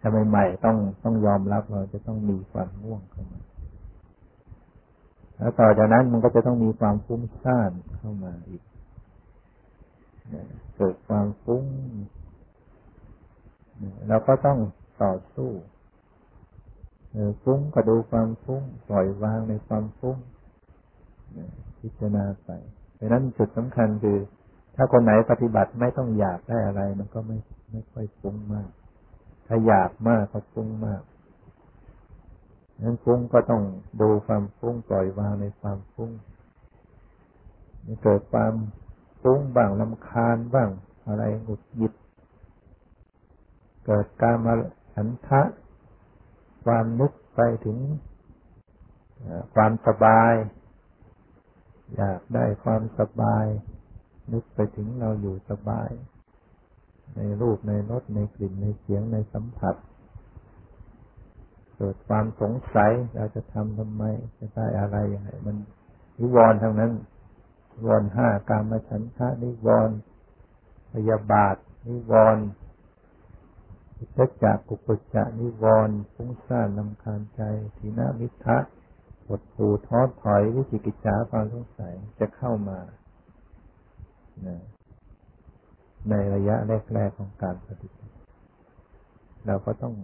[0.00, 3.40] ถ้าใหม่ๆต้องต้องยอมรับเราจะต้องมีความง่วงเข้ามา
[5.42, 8.62] แล้วต่อจากนั้นมันก็จะต้องมีความฟุ้งซ่านเข้ามาอีก
[10.76, 11.64] เกิดความฟุ้ง
[14.08, 14.58] เราก็ต้อง
[15.02, 15.50] ต่อสู้
[17.42, 20.16] ฟุ้งก็ดูความฟุ้งปล่อยวางในความฟุ้ง
[21.80, 22.50] พิจารณาไป
[22.98, 24.18] ดังนั้นจุดสำคัญคือ
[24.76, 27.38] ถ้าคนไหนปฏิบัติไม่ต้องอยากได้อะไร มันก็ไม่
[27.70, 28.70] ไม่ค่อยฟุ้งมาก
[29.46, 31.02] ถ้าอยากมากก็ฟุ้งมาก
[32.82, 33.62] นั้นฟุ้งก็ต้อง
[34.00, 36.10] ดูความฟุ้งปล่อยวางในความฟุ้ง
[38.02, 38.54] เกิดความ
[39.22, 40.70] ฟุ้งบ้างลำคาญบ้าง
[41.06, 41.92] อะไรหงุดหงิด
[43.86, 44.54] เกิดการมา
[44.94, 45.42] ฉันทะ
[46.64, 47.78] ความนึกไปถึง
[49.54, 50.32] ความสบาย
[51.96, 53.46] อยากได้ความสบาย
[54.32, 55.90] นึกไปถึงเราอยู่สบาย
[57.16, 59.74] ในรูปในรสในกลิ่นในเสียงในสัมผัส
[61.82, 64.02] กิดความสงสัยเราจะทำทำไม
[64.38, 65.56] จะได้อะไรอย่างไรมัน
[66.18, 66.92] นิวรณ์ทั้งนั้น
[67.72, 69.96] นิวรณ์ห้าการมาฉันทะนิวรณ์
[70.92, 71.56] พยาบาท
[71.88, 72.44] นิวรณ์
[74.16, 77.42] สัจจะกุกุจะนิวรณ์ฟุ้งซ่านลำคาญใจ
[77.76, 78.58] ทีนามิทะ
[79.26, 82.78] หดหูท้อถอยวิจิกิจฉาความสงสัยจะเข้ามา
[86.10, 86.56] ในระยะ
[86.94, 88.14] แรกๆของการปฏิบัติ
[89.46, 89.94] เราก็ต้อง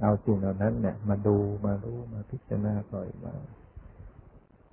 [0.00, 1.36] เอาสิ่งเหล่านั้นเนี่ย มาดู
[1.66, 3.34] มารู้มาพิจารณาปล่อยวา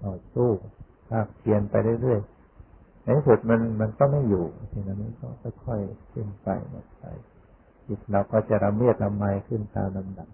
[0.03, 0.49] ต่อสู้
[1.09, 5.27] ภาคเพียนไปเรื่อยๆในสุดมันมันก็ไม่อยู่สิ่งนั้นก็
[5.65, 7.03] ค่อยๆขึ้นไปหมดไป
[7.87, 10.29] จิตเราก็จะระเมียดระไมขึ้นตามลำดับ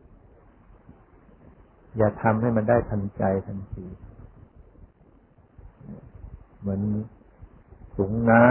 [1.97, 3.86] อย่าทำให้มันได้ทันใจทันที
[6.60, 6.82] เหมือน
[7.95, 8.45] สูงน้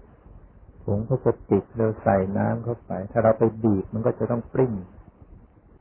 [0.00, 4.74] ำถุงพลาสติกเราใส่น้ำเข้าไป ถ้าเราไปบีบมันก็จะต้องปริ้น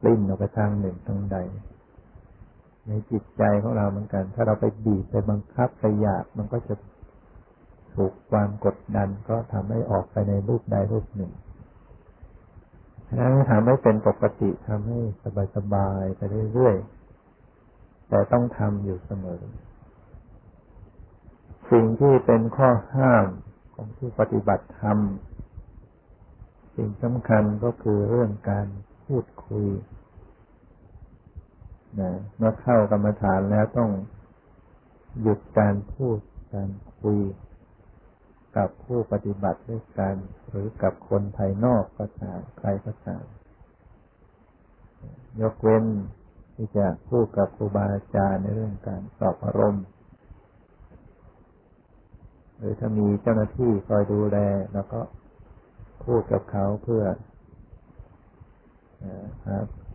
[0.04, 1.38] ปริ้นออกไปทางหนึ่งทางใด
[2.88, 6.76] ในจิตใจของเราเหมือนกัน ถ้าเราไปบีบไปบังคับไปอยากมันก็จะ
[7.96, 11.32] ถูกความกดดันก็ทำให้ออกไปในรูปใดรูปหนึ่ง
[13.20, 15.00] นั้นทำให้เป็นปกติทำให้
[15.56, 16.22] สบายๆไป
[16.54, 19.42] เรื่อยๆ แต่ต้องทำอยู่เสมอ
[21.72, 23.28] สิ่งที่เป็นข้อห้าม
[23.74, 24.98] ของผู้ปฏิบัติธรรม
[26.76, 28.68] สิ่งสำคัญก็คือเรื่องการ
[29.06, 29.68] พูดคุย
[32.00, 33.92] นะเมื่อเข้ากรรมฐานแล้วต้อง
[35.22, 36.18] หยุดการพูด
[36.54, 36.70] การ
[37.02, 37.20] คุย
[38.58, 40.16] กับผู้ปฏิบัติด้วยกัน
[40.50, 43.26] หรือกับคนภายนอกก็ตามใครก็ตาม
[45.42, 45.86] ยกเว้น
[46.56, 49.86] ที่จะพูดกับครูบาอาจารย์ในเรื่องการสอบอารมณ์
[52.58, 54.38] หรือถ้ามีเจ้าหน้าที่คอยดูแล
[54.74, 55.02] แล้วก็
[56.06, 57.04] พูดกับเขาเพื่อ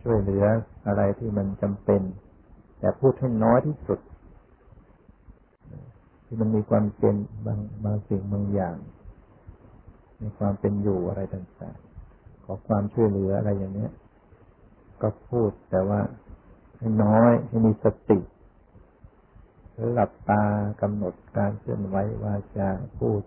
[0.01, 0.45] ช่วยเหลือ
[0.87, 2.01] อะไรที่มันจำเป็น
[2.79, 3.99] แต่พูดให้น้อยที่สุด
[6.25, 8.75] ที่มันมีความเป็นบางบางสิ่งบางอย่าง
[10.17, 13.91] ในความเป็นอยู่อะไรต่างๆ ขอความช่วยเหลืออะไรอย่างเนี้ย
[15.01, 16.01] ก็พูดแต่ว่า
[16.77, 18.19] ให้น้อยให้มีสติ
[19.73, 20.43] หรือหลับตา
[20.81, 22.69] กำหนดการเคลื่อนไหววาจา
[22.99, 23.21] พูด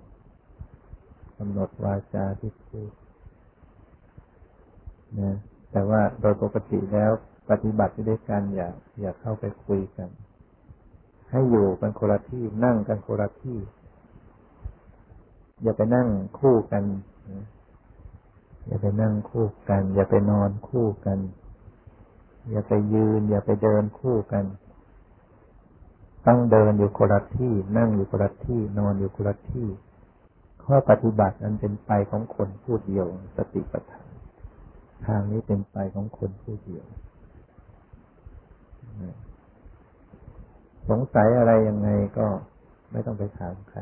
[1.38, 2.90] กำหนดวาจาที่พูด
[5.20, 5.36] นะ
[5.72, 7.10] แต่ว่าโดยปกติแล้ว
[7.50, 8.68] ปฏิบัติด้วยกันอย่า
[9.00, 10.08] อย่าเข้าไปคุยกัน
[11.30, 13.58] ให้อยู่กันคนละที่นั่งกันคนละที่
[15.62, 16.08] อย่าไปนั่ง
[16.38, 16.84] คู่กัน
[18.66, 21.18] อย่าไปนั่งคู่กัน อย่าไปนอนคู่กัน
[22.50, 24.44] อย่าไปยืน อย่าไปเดินคู่กัน
[26.26, 29.68] ต้องเดินอยู่คนละที่ นั่งอยู่คนละที่ นอนอยู่คนละที่
[30.64, 33.06] ข้อปฏิบัตินั้นเป็นไปของคนผู้เดียว
[33.36, 34.01] สติปัฏฐาน
[35.06, 36.86] ทางนี้เป็นไปของคนผู้เดียว
[40.88, 41.88] สงสัยอะไรยังไง
[42.18, 42.26] ก็
[42.92, 43.80] ไม่ต้องไปถามใคร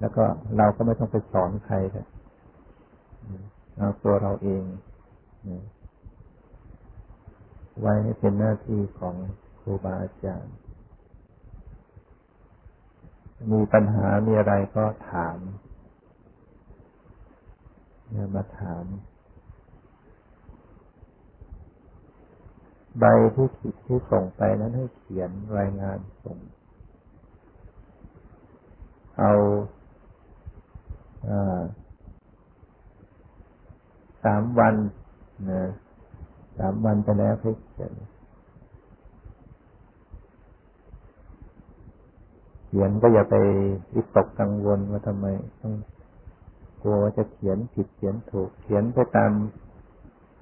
[0.00, 0.24] แล้วก็
[0.56, 2.06] เราก็ไม่ต้องไปสอนใครเลย
[3.76, 4.62] เอาตัวเราเอง
[7.80, 9.14] ไว้ให้เป็นหน้าที่ของ
[9.60, 10.54] ครูบาอาจารย์
[13.52, 15.38] มีปัญหามีอะไรก็ถาม
[18.34, 18.84] มาถาม
[22.98, 26.38] ใบที่ผิดที่ส่งไปนั้นให้เขียนรายงานส่ง
[29.18, 29.32] เอา
[34.24, 34.74] สามวัน
[35.50, 35.62] นะ
[36.58, 37.92] สามวันไปแล้วให้เขียน
[42.66, 43.34] เขียนก็อย่าไป
[43.94, 45.26] วิตกกังวลว่าทำไม
[45.60, 45.72] ต้อง
[46.86, 49.30] ลัวว่าจะเขียนผิดเขียนถูก เขียนไปตาม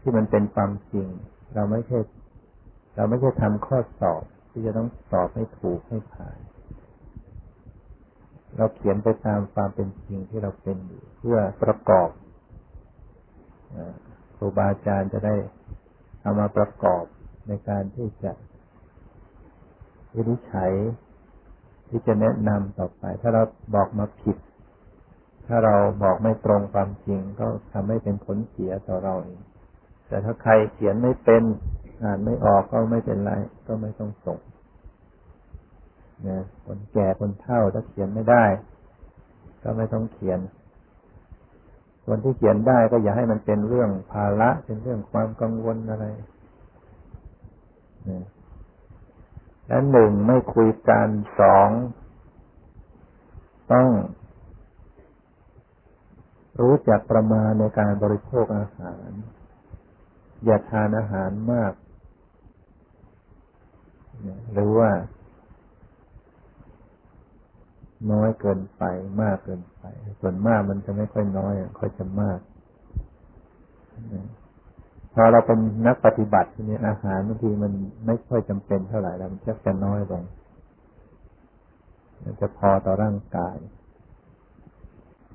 [0.01, 1.09] ที่มันเป็นความจริง
[1.55, 1.99] เราไม่ใช่
[2.97, 6.39] เราไม่ใช่ทำข้อสอบที่จะต้องสอบให้ถูกให้ผ่าน
[8.57, 12.11] เราเขียนไปตามความเป็นจริงที่เราเป็นอยู่เพื่อประกอบ
[14.37, 15.35] ครูบาอาจารย์จะได้
[16.23, 17.05] เอามาประกอบ
[17.49, 18.33] ในการที่จะ
[20.15, 20.73] วินิจฉัย
[21.89, 23.43] ที่จะแนะนำต่อไป ถ้าเรา
[23.75, 24.37] บอกมาผิด
[25.47, 29.41] ถ้าเราบอกไม่ตรงความจริงก็ทำให้เป็นผลเสียต่อเราเอง
[30.09, 31.43] แต่ถ้าใครเขียนไม่เป็น
[32.03, 33.33] อ่านไม่ออกก็ไม่เป็นไร
[33.67, 34.39] ก็ไม่ต้องส่ง
[36.29, 38.45] นะคนแก่คนเฒ่าถ้าเขียนไม่ได้
[39.63, 40.41] ก็ไม่ต้องเขียน
[42.07, 46.05] คนที่เขียนได้ก็อย่าให้มันเป็นเรื่องภาระเป็นเรื่องความกังวลอะไร
[48.09, 48.25] นะ
[49.67, 51.09] และหนึ่งไม่คุยกัน
[51.41, 51.69] สอง
[53.73, 53.89] ต้อง
[56.61, 59.11] รู้จักประมาณในการบริโภคอาหาร
[60.45, 61.73] อย่าทานอาหารมาก
[64.53, 64.91] หรือว่า
[68.13, 68.83] น้อยเกินไป
[69.23, 69.85] มากเกินไป
[70.21, 72.39] ส่วนมากมันจะไม่ค่อยน้อยค่อยจะมาก
[75.15, 77.73] พอเราเป็นนักปฏิบัติทีนี้อาหารบางทีมัน
[78.07, 80.23] ไม่ค่อยจำเป็นเท่าไหร่แล้วมันจะจะน้อยลง
[82.23, 83.57] มันจะพอต่อร่างกาย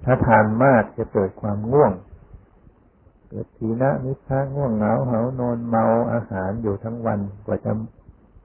[0.03, 1.93] ถ้าทานมากจะเกิดความง่วง
[3.29, 7.71] เกิดทีนะนิทาง่วงเหงาเหานอนเมาอาหารอยู่ทั้งวันกว่าจะ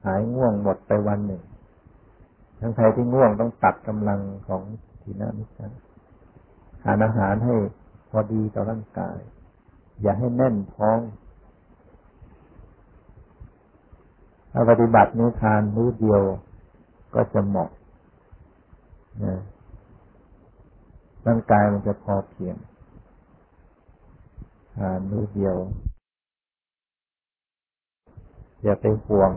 [0.04, 1.42] หายง่วงหมดไปวันหนึ่ง
[2.60, 4.62] ทั้งใครที่ง่วงต้องตัดกำลังของ
[5.02, 5.66] ทีนามิจา
[6.82, 7.54] ทานอาหารให้
[8.10, 9.18] พอดีต่อร่างกาย
[10.02, 10.98] อย่าให้แน่นท้อง
[14.52, 16.22] ถ้าปฏิบัตินี้ทานมื้อเดียว
[17.14, 17.70] ก็จะเหมาะ
[19.24, 19.40] นะ
[21.26, 22.56] ร่างกายมันจะพอเพียง
[24.78, 25.56] หามือเดียว
[28.62, 29.32] อย่าไปห่วง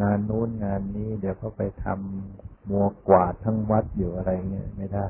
[0.00, 5.06] งานนู้นงานนี้ เดี๋ยวเขาไปทำมัวกวาดทั้งวัดอยู่อะไรเงี้ยไม่ได้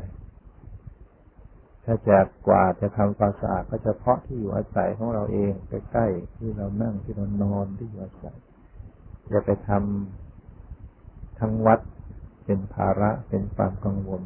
[1.85, 8.37] ถ้าจะกวาดจะทำความสะอาดก็เฉพาะที่อยู่อาศัยของเราเองใกล้ๆที่เรานั่งที่เรานอนที่อยู่อาศัย
[9.29, 11.81] อย่าไปทำทั้งวัด
[12.45, 14.23] เป็นภาระเป็นความกังวล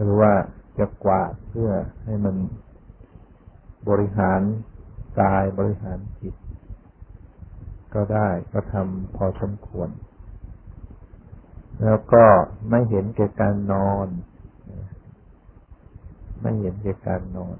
[0.00, 0.32] หรือว่า
[0.78, 1.70] จะกวาดเพื่อ
[2.04, 2.36] ให้มัน
[3.88, 4.40] บริหาร
[5.20, 6.34] กายบริหารจิต
[7.94, 9.88] ก็ได้ก็ทำพอสมควร
[11.82, 12.24] แล้วก็
[12.70, 14.08] ไม่เห็นแก่การนอน
[16.42, 17.56] ไม่เห็นแก่การนอน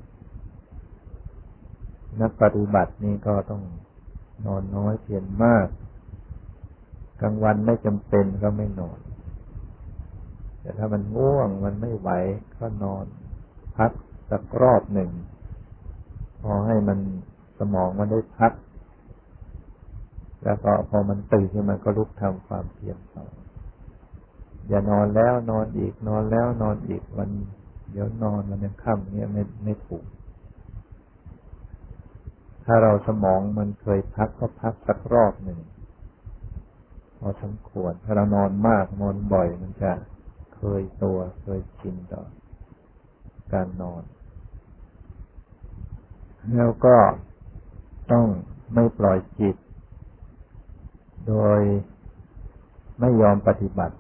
[2.21, 3.62] นักปฏิบัตินี่ก็ต้อง
[4.47, 5.66] นอนน้อยเพียงมาก
[7.21, 8.99] กลางวันไม่จำเป็นก็ไม่นอน
[10.62, 12.11] แต่ถ้ามันง่วงมันไม่ไหว
[12.59, 13.05] ก็นอน
[13.77, 13.92] พัก
[14.31, 15.11] สักรอบหนึ่ง
[16.42, 16.98] พอให้มัน
[17.59, 18.53] สมองมันได้พัก
[20.44, 23.27] แล้วก็พอมันตื่นขึ้นมาก็ลุกทำความเพียรต่อ
[24.68, 27.31] อย่านอนแล้วนอนอีกนอนแล้วนอนอีกวัน
[27.90, 30.05] เดี๋ยวนอนมันยังค่ำเงี้ยไม่ไม่ถูก
[32.64, 35.59] ถ้าเราสมองมันเคยพักก็พักสักรอบหนึ่ง
[37.18, 39.92] พอสมควรถ้าเรานอนมากนอนบ่อยมันจะ
[40.64, 42.22] เคยตัวเคยชินต่อ
[43.53, 44.03] การนอน
[46.55, 46.96] แล้วก็
[48.12, 48.27] ต้อง
[48.75, 49.57] ไม่ปล่อยจิต
[51.29, 51.61] โดย
[53.01, 53.96] ไม่ยอมปฏิบัติ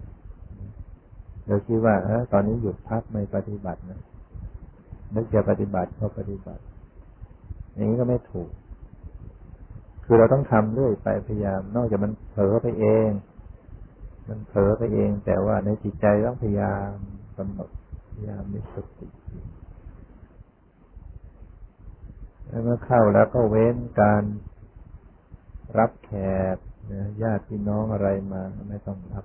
[1.46, 4.00] เราคิดว่าเออตอนนี้หยุดพักไม่ปฏิบัตินะ
[5.14, 6.62] นึกจะปฏิบัติก็ปฏิบัติ
[7.74, 8.50] อย่างนี้ก็ไม่ถูก
[10.04, 13.08] คือเราต้องทำเรื่อยไปพยายาม นอกจากมันเผลอไปเอง
[14.28, 16.92] มันเผลอไปเอง แต่ว่าในจิตใจต้องพยายาม
[17.36, 17.70] กำหนด
[18.12, 19.08] พยายามมีสติ
[22.46, 24.24] แล้วเมื่อเข้าแล้วก็เว้นการ
[25.78, 26.10] รับแข
[26.54, 26.56] ก
[27.22, 29.24] ญาติพี่น้องอะไรมาไม่ต้องรับ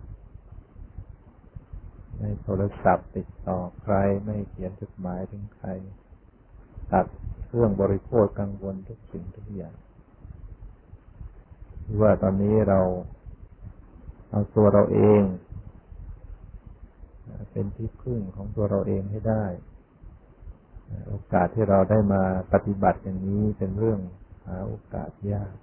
[2.18, 5.70] ไม่โทรศัพท์ติดต่อใครไม่เขียนจดหมายถึงใคร
[6.92, 7.06] ตัด
[7.46, 9.76] เครื่องบริโภคกังวลทุกสิ่งทุกอย่าง
[12.02, 12.80] ว่าตอนนี้เรา
[14.30, 15.22] เอาตัวเราเอง
[17.52, 19.46] เป็นที่พึ่งของตัวเราเองให้ได้
[21.08, 24.00] โอกาสที่เราได้มาปฏิบัติอย่างนี้เป็นเรื่อง
[24.46, 25.54] หาโอกาสยาก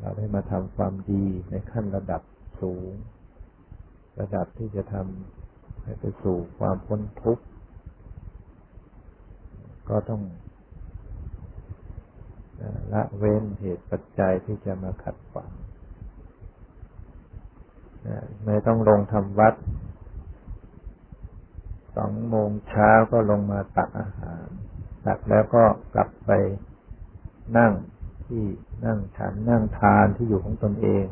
[0.00, 2.22] เราได้มาทำความดีในขั้นระดับ
[2.60, 2.92] สูง
[4.20, 7.44] ระดับที่จะทำให้ไปสู่ความพ้นทุกข์
[9.88, 10.22] ก็ต้อง
[12.92, 15.55] ละเว้นเหตุปัจจัยที่จะมาขัดขวาง
[18.44, 19.54] ไม่ต้องลงทำวัด
[21.96, 24.46] สองโมงเช้าก็ลงมาตักอาหาร
[25.06, 25.64] ตักแล้วก็
[25.94, 26.30] กลับไป
[27.58, 27.72] นั่ง
[28.26, 28.44] ที่
[28.84, 31.06] นั่งฉันนั่งทานที่อยู่ของตนเอง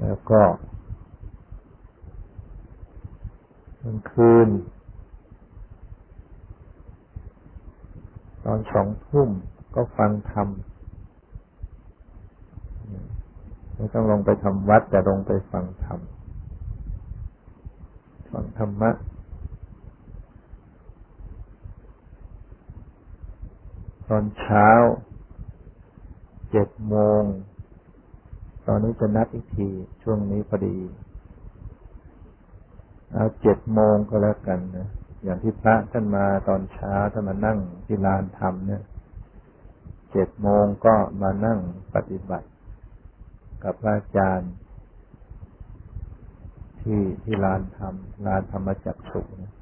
[0.00, 0.42] แล้วก็
[3.82, 4.48] กลางคืน
[8.44, 9.28] ตอนสองทุ่ม
[9.74, 10.48] ก็ฟังธรรม
[13.76, 16.00] ไม่ต้องลงไปทำวัดแต่ลงไปฟังธรรม
[18.32, 18.90] ฟังธรรมะ
[24.08, 24.68] ตอนเช้า
[26.50, 27.22] เจ็ดโมง
[28.66, 29.68] ตอนนี้จะนัดอีกที
[30.02, 30.78] ช่วงนี้พอดี
[33.12, 34.88] เอาเจ็ดโมงก็แล้วกันนะ
[35.24, 38.82] อย่างที่พระท่านมาตอนเช้าท่านมานั่งที่ลานธรรมเนี่ย
[40.12, 41.58] เจ็ดโมงก็มานั่ง
[41.94, 42.48] ปฏิบัติ
[43.64, 44.52] กับพระอาจารย์
[46.80, 47.94] ที่ที่ลานธรรม
[48.26, 49.52] ลานธรรมจักสุนะ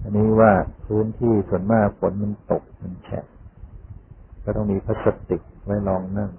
[0.00, 0.52] อันนี้ว่า
[0.84, 3.24] พื้นที่ส่วนมากฝนมันตกมันแฉะ
[4.44, 6.30] ก็ต้องมีพลาสติกไว้รองนั่ง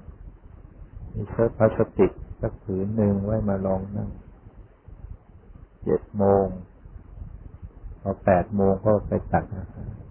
[1.13, 2.11] มีเสื้อพลาสติก
[2.41, 4.09] สักผืนหนึ่งไว้มาลองนั่ง
[5.83, 6.45] เจ็ดโมง
[8.01, 10.04] พอแปดโมงก็ไปตักอาหาร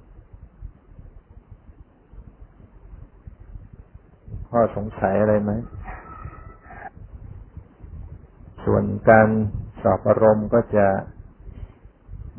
[4.58, 5.52] ข้อสงสัยอะไรไหม
[8.64, 9.28] ส่วนการ
[9.82, 10.86] สอบอารมณ์ก็จะ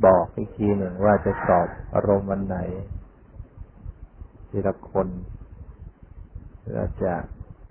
[0.06, 2.58] บอกอีกทีหนึ่งว่าจะสอบอารมณ์วันไหน
[4.50, 5.08] ทีละคน
[6.62, 7.14] หรือจะ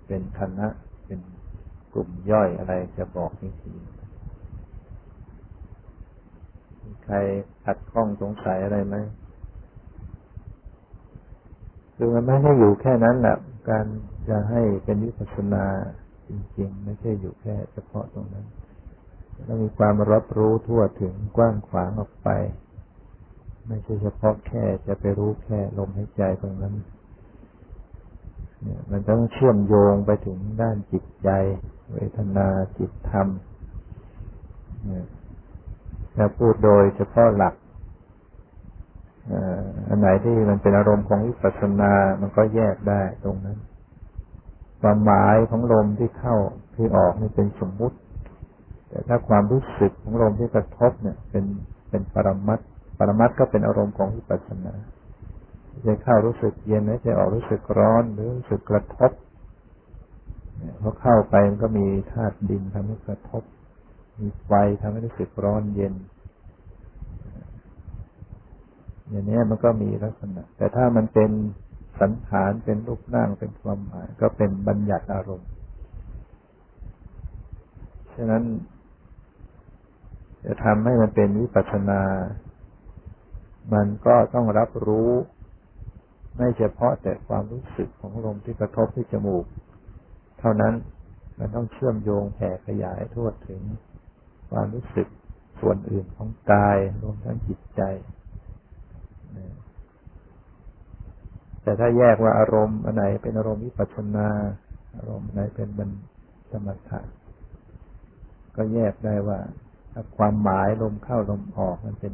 [0.07, 0.67] เป็นคณะ
[1.05, 1.19] เป็น
[1.93, 3.73] กลุ่มย่อยอะไรจะบอกอีกที
[7.05, 7.15] ใคร
[7.65, 8.95] ขัดข้องสงสัยอะไรไหม
[11.95, 13.37] คือมันไม่ได้อยู่แค่นั้นแหละ
[13.69, 13.85] การ
[14.29, 15.65] จะให้เป็นวิปัสสนา
[16.29, 18.45] จริงๆ ไม่ใช่อยู่แค่เฉพาะตรงนั้น
[19.47, 22.29] ต้องมีความรับรู้ทั่วถึงกว้างขวางออกไป
[23.67, 26.75] ไม่ใช่เฉพาะแค่จะไปรู้แค่ลมหายใจตรงนั้น
[28.61, 31.29] เนี่ย มันต้องเชื่อมโยงไปถึงด้านจิตใจ
[31.93, 32.47] เวทนา
[32.77, 33.27] จิตธรรม
[34.85, 35.05] เนี่ย
[36.15, 37.55] ถ้าพูดโดยเฉพาะหลัก
[39.89, 43.57] อันไหนที่มันเป็นอารมณ์ของวิปัสสนา มันก็แยกได้ตรงนั้น
[44.81, 46.35] ความหมายของลมที่เข้า
[46.75, 47.97] ที่ออกนี่เป็นสมมุติ
[48.89, 51.45] แต่ถ้าความรู้สึกของลมที่กระทบเนี่ย เป็น
[51.89, 52.59] เป็นปรมัต
[52.97, 54.75] ปรมัตก็เป็นอารมณ์ของวิปัสสนา
[55.87, 59.11] จะเข้ารู้สึกเย็นหรือจะออกรู้สึกร้อน หรือรู้สึกกระทบ
[60.79, 63.43] เพอเข้าไปมันก็มีธาตุดินทำให้กระทบ
[64.19, 64.51] มีไฟ
[64.81, 65.93] ทำให้รู้สึกร้อนเย็น
[69.09, 71.31] อย่างนี้มันก็มีลักษณะ แต่ถ้ามันเป็น
[71.99, 75.49] สันฐานเป็นรูปร่างเป็นความหมาย ก็เป็นบัญญัติอารมณ์
[78.15, 78.43] ฉะนั้น
[80.45, 82.01] จะทำให้มันเป็นวิปัสสนา
[83.73, 85.11] มันก็ต้องรับรู้
[86.37, 89.45] ไม่เฉพาะแต่ความรู้สึกของลมที่กระทบที่จมูก
[90.39, 90.73] เท่านั้น
[91.39, 93.61] มันต้องเชื่อมโยงแผ่ขยายทั่วถึง
[94.49, 95.07] ความรู้สึก
[95.59, 97.81] ส่วนอื่นของกายรวมทั้งจิตใจ
[101.61, 104.27] แต่ถ้าแยกว่าอารมณ์อันไหนเป็นอารมณ์วิปัสสนา
[104.95, 105.89] อารมณ์ไหนเป็นบัน
[106.51, 106.99] สมถะ
[108.55, 109.39] ก็แยกได้ว่า
[110.17, 112.13] ความหมายลมเข้าลมออกมันเป็น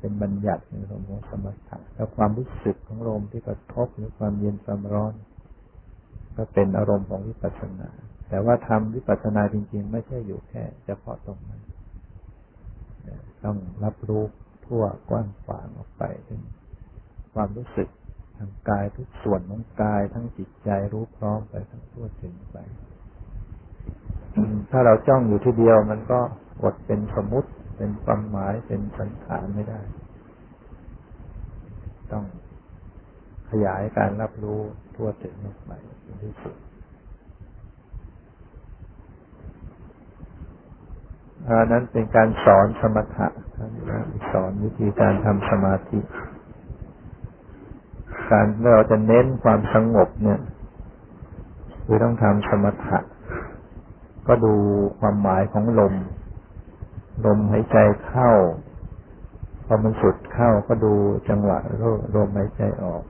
[0.00, 5.14] เป็นบัญญัติในลมของสมถะแล้วความรู้สึกของลมที่กระทบหรือความเย็นความร้อน
[6.36, 7.90] ก็เป็นอารมณ์ของวิปัสสนา
[8.28, 11.60] แต่ว่าทำวิปัสสนาจริง ๆ ไม่ใช่อยู่แค่เฉพาะตรงนั้น
[13.44, 14.24] ต้องรับรู้
[14.68, 16.40] ทั่วกว้างขวางออกไปถึง
[17.34, 17.88] ความรู้สึก
[18.36, 22.56] ทางกายทุกส่วนของกายทั้งจิตใจรู้พร้อมไปทั้งทั่วถึงไป
[24.70, 26.20] ถ้าเราจ้องอยู่ที่เดียวมันก็
[26.62, 29.80] อดเป็นสมมติเป็นความหมายเป็นสังขารไม่ได้
[32.12, 32.24] ต้อง
[33.50, 34.60] ขยายการรับรู้
[34.96, 35.72] ทั่วถึงออกไป
[36.22, 36.56] ที่สุด
[41.46, 43.28] อันนั้นเป็นการสอนสมถะ
[44.32, 45.98] สอนวิธีการทำสมาธิ
[48.30, 50.40] การเราจะเน้นความสงบเนี่ย
[51.84, 52.98] คือต้องทำสมถะ
[54.26, 54.54] ก็ดู
[55.00, 55.94] ความหมายของลม
[57.26, 58.30] ลมหายใจเข้า
[59.66, 60.92] พอมันสุดเข้าก็ดู
[61.28, 61.58] จังหวะ
[62.16, 63.02] ลมหายใจออก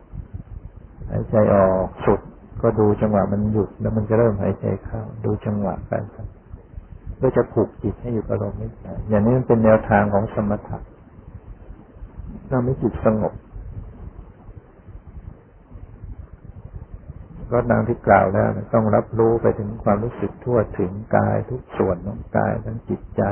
[1.10, 2.20] หายใจออกสุด
[2.62, 6.04] ก็ดูจังหวะมันหยุดแล้วมันจะเริ่มหายใจเข้า ดูจังหวะการ
[7.18, 10.78] เพื่อจะผูกจิตให้อยู่กับลมหายใจอย่างนี้มันเป็นแนวทางของสมถะ
[12.50, 13.34] ทำให้จิตสงบ
[17.52, 23.22] ก็นางที่กล่าวแล้วต้องรับรู้ไปถึงความรู้สึกทั่วถึงกายทุกส่วนของกายทั้งจิตใจ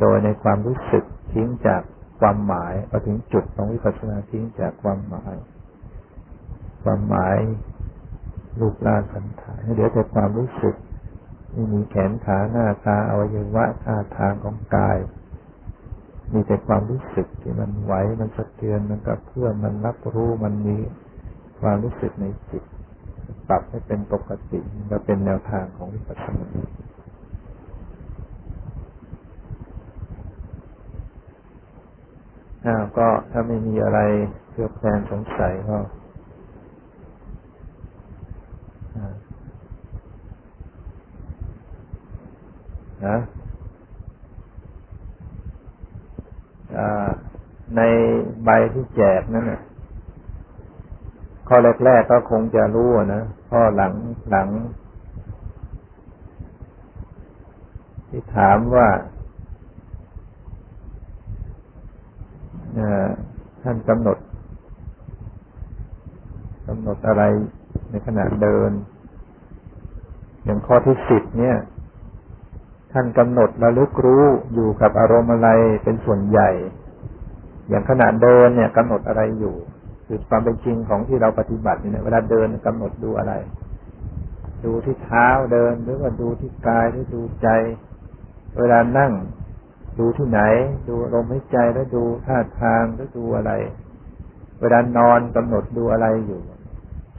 [0.00, 1.82] โดยในความรู้สึกทิ้งจาก
[2.20, 5.34] ความหมายพอถึงจุดของวิปัสสนาทิ้งจากความหมาย
[6.84, 7.36] ความหมาย
[8.60, 10.74] รูปร่างสันฐานเดี๋ยวแต่ความรู้สึก
[11.54, 14.98] ไม่มีแขนขาหน้าตาอวัยวะท่าทางของกาย
[16.32, 20.76] มีแต่ความรู้สึกที่มันไหวมันสะเทือนมันกระเพื่อมมันรับรู้มันมี
[21.60, 22.64] ความรู้สึกในจิต
[23.48, 26.48] ปรับให้เป็นปกติมันเป็นแนวทางของวิปัสสนา
[32.66, 34.00] อ้าวก็ถ้าไม่มีอะไร
[34.50, 35.78] เพื่อแพลนสงสัยก็
[43.08, 43.16] นะ
[47.76, 47.80] ใน
[48.44, 49.60] ใบที่แจกนั่นน่ะ
[51.48, 53.92] ข้อแรกๆก็คงจะรู้นะข้อหลัง
[54.30, 54.48] หลัง
[58.08, 58.88] ที่ถามว่า
[63.62, 64.18] ท่านกำหนด
[66.66, 67.22] กำหนดอะไร
[67.90, 68.70] ในขณะเดิน
[70.44, 71.56] อย่างข้อที่สิบเนี่ย
[72.94, 74.24] ท่านกำหนดระลึกรู้
[74.54, 75.48] อยู่กับอารมณ์อะไร
[75.84, 76.50] เป็นส่วนใหญ่
[77.68, 79.54] อย่างขณะเดินเนี่ยกำหนดอะไรอยู่
[80.06, 83.32] คือความเป็นจริงของที่เราปฏิบัติเนี่ยเวลาเดินกำหนดดูอะไร
[84.64, 87.48] ดูที่เท้าเดินหรือว่าดูที่กายหรือดูใจ
[88.58, 89.12] เวลานั่ง
[89.98, 90.40] ดูที่ไหน
[90.88, 93.52] ดูลมหายใจแล้วดูท่าทางแล้วดูอะไร
[94.60, 96.40] เวลานอนกำหนดดูอะไรอยู่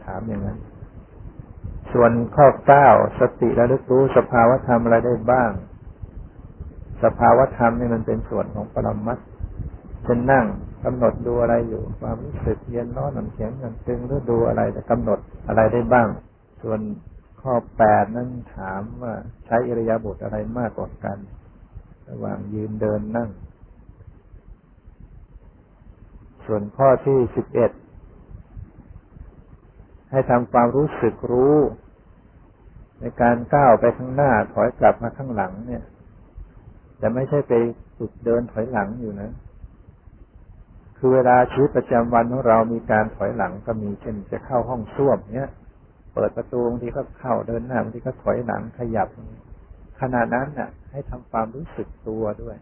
[0.03, 0.57] ถามอย่างนั้น
[1.97, 2.89] ส่วนข้อเก้า
[3.19, 5.51] สติระลึกรู้สภาวธรรมอะไรได้บ้าง
[7.03, 9.17] สภาวธรรมนี่มันเป็นส่วนของปรมัต
[10.07, 10.45] จะนั่ง
[10.83, 16.07] กำหนดดูอะไรอยู่ ความรู้สึกเย็นร้อนหนังแข็งหนังตึงหรือดูอะไรจะกำหนดอะไรได้บ้าง
[16.61, 16.79] ส่วน
[17.41, 19.13] ข้อแปดนั้นถามว่า
[19.45, 21.17] ใช้อิริยาบถอะไรมากกว่ากัน
[22.09, 23.29] ระหว่างยืนเดินนั่ง
[26.45, 27.71] ส่วนข้อที่สิบเอ็ด
[30.11, 31.55] ให้ทำความรู้สึกรู้
[32.99, 35.83] ในการก้าวไปข้างหน้าถอยกลับมาข้างหลังเนี่ย
[36.97, 37.53] แต่ไม่ใช่ไป
[37.97, 39.31] ฝึกเดินถอยหลังอยู่นะ
[40.97, 45.51] คือเวลาชีวิตประจำวันของเรามีการถอยหลังก็มีเช่นจะเข้าห้องส้วมเนี้ย
[46.13, 49.07] เปิดประตูบางทีก็เข้าเดินหน้าบางทีก็ถอยหลังขยับ
[49.99, 52.57] ขณะนั้นน่ะ ให้ทำความรู้สึกตัวด้วย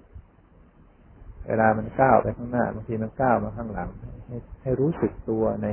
[1.47, 3.89] เวลามันก้าวไปข้างหน้าบางทีมันก้าวมาข้างหลัง
[4.27, 5.67] ให้ให้รู้สึกตัวใน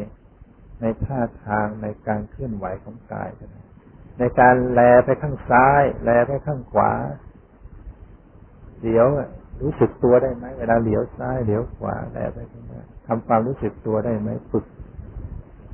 [0.80, 3.28] ในท่าทางในการเคลื่อนไหวของกาย
[4.20, 6.92] ในการแลไปข้างซ้าย แลไปข้างขวา
[8.80, 9.06] เหลียว
[9.62, 14.64] รู้สึกตัวได้ไหมเวลาเหลียวซ้ายเหลียวขวาแลไปข้างหน้าทำความรู้สึกตัวได้ไหมฝึก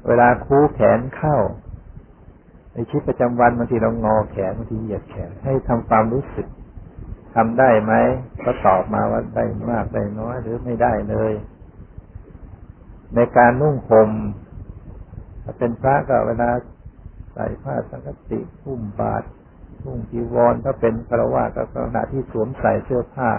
[0.07, 1.37] เวลาคูแขนเข้า
[2.73, 6.47] ในชีวิตประจำวันบางทีเรางอแขนบางทีเหยียดแขน ให้ทำความรู้สึก
[7.35, 7.93] ทำได้ไหม
[8.45, 11.33] ก็ตอบมาว่าได้มากได้น้อยหรือไม่ได้เลย
[13.15, 14.11] ในการนุ่งห่ม
[15.43, 16.51] ถ้าเป็นพระก็เวลา
[17.37, 19.23] ใส่ผ้าสังกติพุ่มบาท
[19.83, 23.31] พุ่มจีวรถ้าเป็นคารวะก็ขณะที่สวมใส่เสื้อผ้า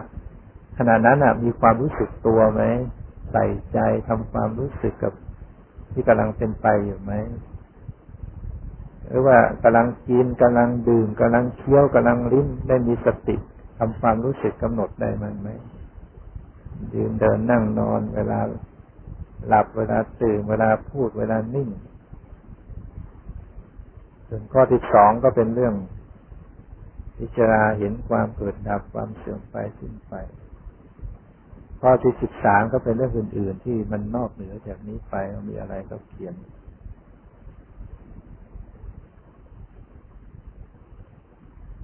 [0.78, 2.62] ขณะนั้นมีความรู้สึกตัวไหม
[3.32, 5.14] ใส่ใจทำความรู้สึกกับ
[5.92, 7.12] ที่กำลังเป็นไปอยู่ไหม
[9.08, 13.36] หรือว่ากำลังกินกำลังดื่มกำลังเคี้ยวกำลังลิ้นได้มีสติ
[13.80, 15.50] ทำความรู้สึกกำหนดได้มันไหม
[16.94, 18.40] ยืนเดินนั่งนอนเวลา
[19.48, 21.70] หลับเวลาตื่นเวลาพูดเวลานิ่ง
[24.28, 25.76] ส่วนข้อที่สองก็เป็นเรื่อง
[27.18, 30.14] พิจารณาเห็นความเกิดดับความเสื่อมไปสิ้นไป
[31.82, 35.16] ข้อที่สิบสามก็เป็นเรื่องอื่น ๆ ที่มันนอกเหนือจากนี้ไป
[35.50, 36.36] มีอะไรก็เขียน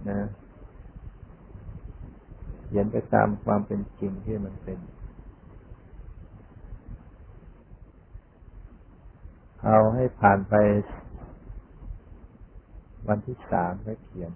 [0.10, 0.20] นะ
[2.64, 4.80] เขียนไปตามความเป็นจริงที่มันเป็น
[9.64, 10.54] เอาให้ผ่านไป
[13.08, 14.32] วันที่สามก็เขียน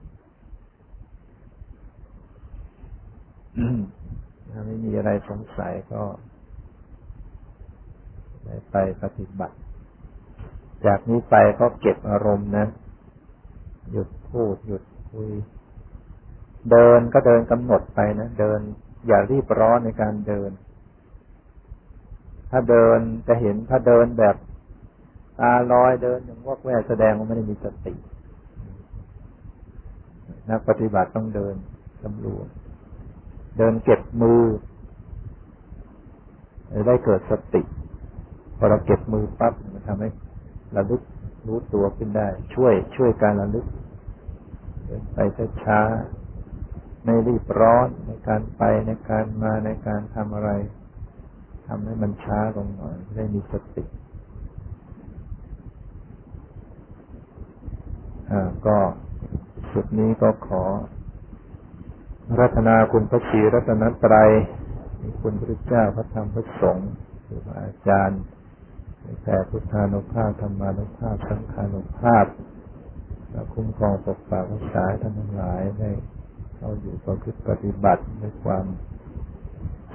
[4.51, 6.01] ถ้าไม่มีอะไรสงสัยก็
[8.71, 9.55] ไปปฏิบัติ
[10.85, 12.67] จากนี้ไปก็เก็บอารมณ์นะ
[13.91, 15.31] หยุดพูด หยุดคุย
[16.71, 18.59] เดินก็เดินกำหนดไปนะ เดิน
[19.07, 20.51] อย่ารีบร้อนในการเดิน
[22.51, 24.35] ถ้าเดินจะเห็นถ้าเดินแบบ
[25.39, 27.93] ตาลอยเดินอย่างวอกแวกแสดงว่าไม่ได้มีสติ
[30.49, 31.55] นักปฏิบัติต้องเดิน
[32.03, 32.47] สำรวจ
[33.57, 34.41] เดินเก็บมือ
[36.87, 37.61] ได้เกิดสติ
[38.57, 40.09] พอเราเก็บมือปั๊บมันทำให้
[40.75, 41.01] ระลึก
[41.47, 43.65] รู้ตัวขึ้นได้ ช่วยช่วยการระลึก
[44.85, 45.17] เดินไป
[45.63, 45.81] ช้า
[47.03, 50.51] ไม่รีบร้อนในการไปในการมาในการทำอะไร
[51.67, 53.83] ทำให้มันช้าลงหน่อยได้มีสติ
[58.31, 58.77] อ่าก็
[59.71, 60.63] สุดนี้ก็ขอ
[62.39, 64.31] รัตนาคุณพระศรีรัตนตรัย
[65.21, 66.89] คุณพระเจ้าพระธรรมพระสงฆ์
[67.25, 68.21] ครูบาอาจารย์
[69.23, 72.25] แต่พุทธานุภาพธรรมานุภาพสังขานุภาพ
[73.31, 75.83] และคุ้มครองปกปักรักษาท่านทั้งหลายใน
[76.57, 78.65] เราอยู่ประพฤติปฏิบัติด้วยความ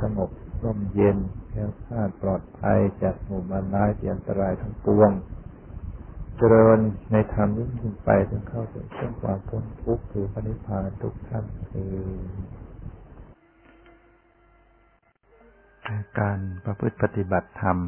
[0.01, 0.31] สงบ
[0.65, 1.17] ร่มเย็น
[1.51, 5.11] แค่คาดปลอดภัยจากหมู่มารร้ายที่อันตรายทั้งปวง
[6.37, 6.79] เจริญ
[7.13, 11.95] ในธรรมยิ่งขึ้นไปจนเข้าถึงเส้นความพ้นทุกข์คือพระนิพพานทุกท่านคือ
[16.21, 17.79] การประพฤติปฏิบัติธรรม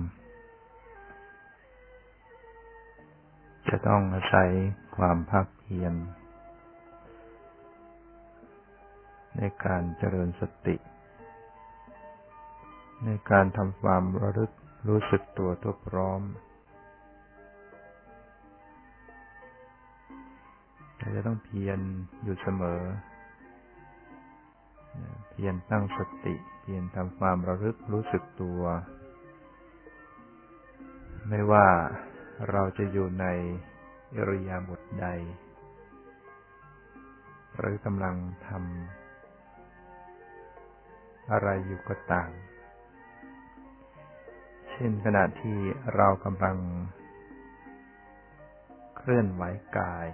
[3.68, 4.51] จะต้องอาศัย
[4.97, 5.95] ความภาคเพียร
[9.36, 10.76] ในการเจริญสติ
[13.05, 14.51] ในการทำความระลึก
[14.88, 16.20] รู้สึกตัวทั่วพร้อม
[21.05, 21.80] เราจะต้องเพียร
[22.22, 22.82] อยู่เสมอ
[25.30, 28.62] เพียรตั้งสติ เพียรทำความระลึกรู้สึกตัว
[31.28, 31.66] ไม่ว่า
[32.50, 33.26] เราจะอยู่ใน
[34.16, 35.07] อริยาบทใด
[37.57, 42.30] หรือกำลังทำอะไรอยู่ก็ตาม
[44.70, 45.59] เช่นขณะที่
[45.96, 46.57] เรากำลัง
[48.96, 49.42] เคลื่อนไหว
[49.78, 50.09] กาย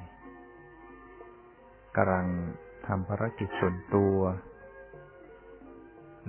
[1.97, 2.27] กำลัง
[2.87, 4.17] ทำภารกิจส่วนตัว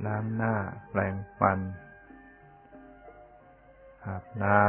[0.05, 0.55] ล้างหน้า
[0.89, 1.59] แปรงฟัน
[4.05, 4.61] อาบน้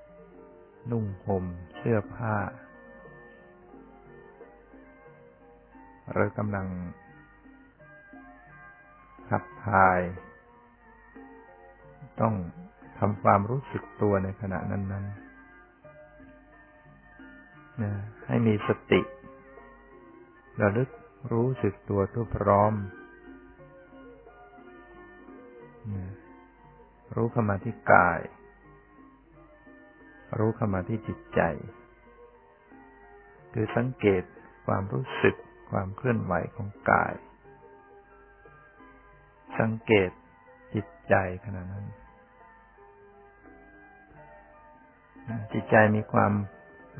[0.00, 1.44] ำ นุ่งห่ม
[1.76, 2.36] เสื้อผ้า
[6.12, 6.66] หรือกำลัง
[9.28, 10.00] ขับถ่าย
[12.20, 12.34] ต้อง
[12.98, 15.23] ทำความรู้สึกตัวในขณะนั้นๆ
[17.82, 17.92] นะ
[18.26, 19.00] ให้มีสติ
[20.60, 20.90] ระลึก
[21.32, 22.74] รู้สึกตัวทั่วพร้อม
[25.94, 26.04] นะ
[27.16, 28.20] รู้เข้ามาที่กาย
[30.38, 31.40] รู้เข้ามาที่จิตใจ
[33.52, 34.22] คือสังเกต
[34.66, 35.34] ความรู้สึก
[35.70, 37.14] ความเคลื่อนไหวของกาย
[39.60, 40.10] สังเกต
[40.74, 41.14] จิตใจ
[41.44, 41.86] ขณะนั้น
[45.52, 46.32] จิตใจมีความ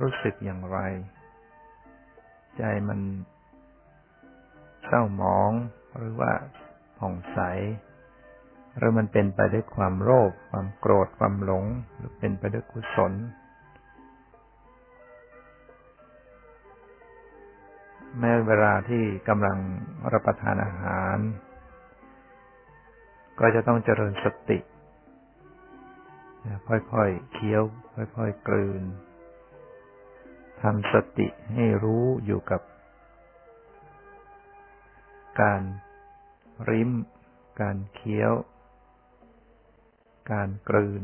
[0.00, 0.78] รู้สึกอย่างไร
[2.56, 3.00] ใจมัน
[4.86, 5.52] เศร้าหมอง
[5.96, 6.32] หรือว่า
[6.98, 7.38] ผ่องใส
[8.76, 11.64] หรือมันเป็นไปด้วยความโลภความโกรธความหลง
[11.94, 13.12] หรือเป็นไปด้วยกุศล
[18.18, 19.58] แม้เวลาที่กำลัง
[20.12, 21.16] รับประทานอาหาร
[23.38, 24.58] ก็จะต้องเจริญสติ
[26.68, 27.62] ค่อยๆเคี้ยว
[28.16, 28.82] ค่อยๆกลืน
[30.68, 32.60] ทำสติให้รู้อยู่กับ
[35.40, 35.62] การ
[36.70, 36.90] ริม
[37.60, 38.32] การเคี้ยว
[40.32, 41.02] การกลืน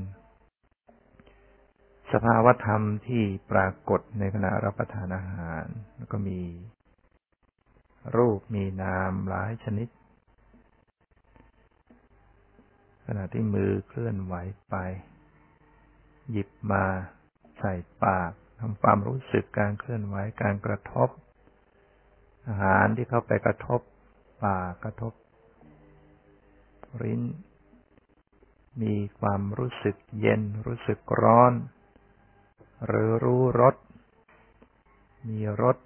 [2.13, 5.65] สภาวธรรมที่ปรากฏในขณะรับประทานอาหาร
[5.97, 6.41] แล้วก็มี
[8.17, 9.89] รูปมีนามหลายชนิด
[13.07, 14.35] ขณะที่มือเคลื่อนไหว
[14.69, 14.75] ไป
[16.31, 16.85] หยิบมา
[17.59, 18.33] ใส่ปาก
[18.63, 21.09] ทำความรู้สึกการเคลื่อนไหวการกระทบ
[22.49, 23.81] อาหารที่เข้าไปกระทบ
[24.43, 25.13] ปากกระทบ
[27.03, 27.23] ริ้น
[28.83, 31.53] มีความรู้สึกเย็นรู้สึกร้อน
[32.87, 33.77] หรือรู้รส
[35.29, 35.77] มีรส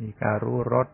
[0.00, 0.88] มีการรู้รส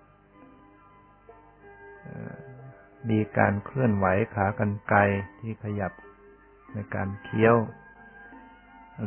[3.11, 4.99] มีการเคลื่อนไหวขากรรไกร
[5.39, 5.93] ที่ขยับ
[6.73, 7.57] ในการเคี้ยว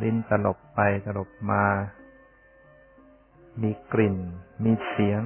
[0.02, 1.64] ลิ้นตลบไปตลบมา
[3.62, 4.16] มีกลิ่น
[4.64, 5.22] มีเสียง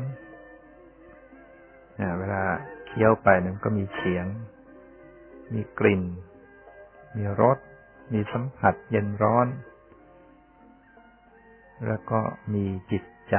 [2.18, 2.42] เวลา
[2.86, 4.26] เคี้ยวไปนั้นก็มีเสียง
[5.54, 6.02] มีกลิ่น
[7.16, 7.58] มีรส
[8.12, 9.48] มีสัมผัสเย็นร้อน
[11.86, 12.20] แล้วก็
[12.54, 13.36] มีจิตใจ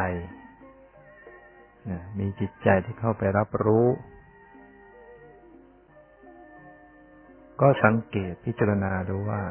[2.19, 3.87] มีจิตใจที่เข้าไปรับรู้
[7.61, 9.41] ก็สังเกตพิจารณาดูว่า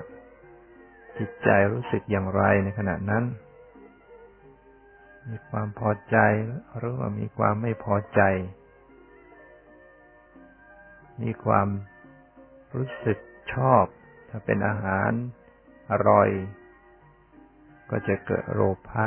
[1.20, 3.24] จิตใจรู้สึกอย่างไรในขณะนั้น
[5.28, 6.16] มีความพอใจ
[6.76, 8.20] หรือว่ามีความไม่พอใจ
[11.22, 11.68] มีความ
[12.74, 13.18] รู้สึก
[13.54, 13.84] ชอบ
[14.28, 15.10] ถ้าเป็นอาหาร
[15.90, 16.28] อร่อย
[17.90, 19.04] ก็จะเกิดโลภะ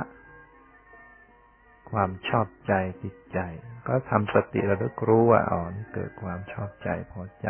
[1.91, 3.39] ความชอบใจจิตใจ
[3.87, 7.49] ก็ทำสติระลึกรู้ว่าอ๋อนี่เกิดความชอบใจพอใจ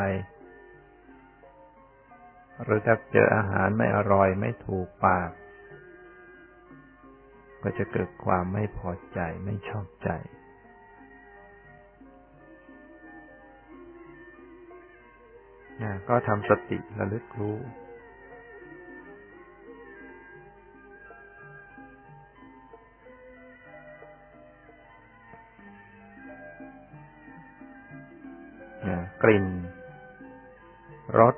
[2.61, 5.29] หรือถ้าเจออาหารไม่อร่อยไม่ถูกปาก
[7.63, 10.09] ก็จะเกิดความไม่พอใจไม่ชอบใจ
[16.09, 17.57] ก็ทำสติระลึกรู้
[29.23, 29.45] กลิ่น
[31.19, 31.35] รส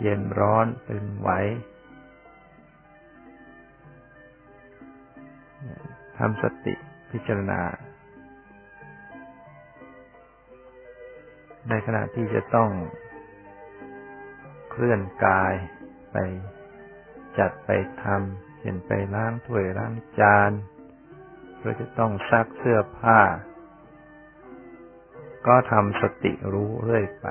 [0.00, 1.30] เย็นร้อนตึงไหว
[6.18, 6.74] ทำสติ
[7.10, 7.60] พิจารณา
[11.68, 12.70] ในขณะที่จะต้อง
[14.70, 15.54] เคลื่อนกาย
[16.12, 16.16] ไป
[17.38, 17.70] จัดไป
[18.02, 20.50] ทำเช่นไปล้างถ้วยล้างจาน
[21.58, 23.20] หรือจะต้องซักเสื้อผ้า
[25.46, 27.26] ก็ทำสติรู้เรื่อยไป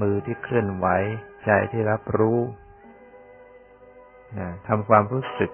[0.00, 0.86] มือที่เคลื่อนไหว
[1.44, 2.38] ใจที่รับรู้
[4.38, 5.50] นะทำความรู้สึก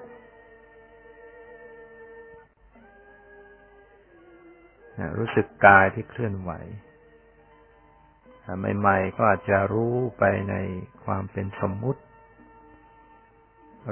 [4.98, 6.52] นะรู้สึกกายที่เคลื่อนไหว
[8.78, 10.54] ใหม่ๆก็อาจจะรู้ไปใน
[11.04, 12.02] ความเป็นสมมุติ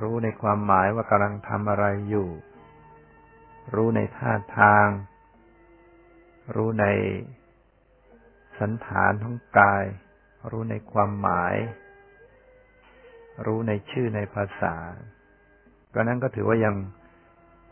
[0.03, 2.29] รู้ในความหมายว่ากำลังทำอะไรอยู่
[3.75, 4.89] รู้ในท่าทาง
[6.57, 6.87] รู้ใน
[8.59, 9.85] สันฐานของกาย
[10.51, 11.57] รู้ในความหมาย
[13.47, 14.75] รู้ในชื่อในภาษา
[15.95, 16.75] ก็นั้นก็ถือว่ายัง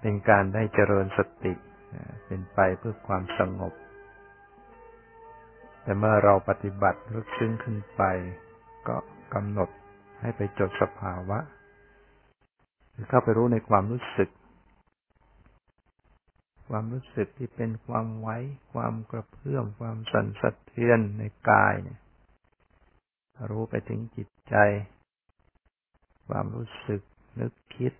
[0.00, 1.52] เป็นการได้เจริญสติ
[2.26, 3.72] เป็นไปเพื่อความสงบ
[5.82, 8.02] แต่เมื่อเราปฏิบัติลึกซึ้งขึ้นไป
[8.88, 8.96] ก็
[9.34, 9.70] กำหนด
[10.20, 11.38] ให้ไปจดสภาวะ
[12.90, 14.30] หรือเข้าไปรู้ในความรู้สึก
[16.68, 18.36] ความรู้สึกที่เป็นความไว้
[18.72, 21.98] ความกระเพื่อม ความสั่นสะเทือนในกายเนี่ย
[23.51, 24.57] รู้ไปถึงจิตใจ
[26.28, 27.03] ความรู้สึก
[27.41, 27.93] นึกคิด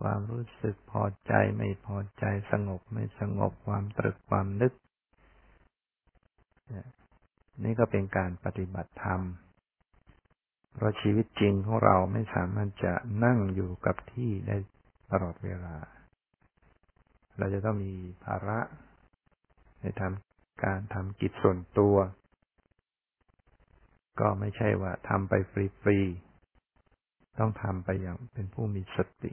[0.00, 4.72] ความรู้สึกพอใจไม่พอใจสงบไม่สงบความตรึกความนึก
[7.64, 9.20] นี่ก็เป็นการปฏิบัติธรรม
[10.74, 12.94] เพราะชีวิตจริงของเราไม่สามารถจะ
[13.24, 14.56] นั่งอยู่กับที่ได้
[15.10, 15.76] ตลอดเวลา
[17.38, 17.94] เราจะต้องมี
[18.24, 18.58] ภาระ
[19.80, 21.96] ในทำการทำกิจส่วนตัว
[24.20, 29.32] ก็ไม่ใช่ว่าทำไปฟรีๆ ต้องทำไปอย่างเป็นผู้มีสติ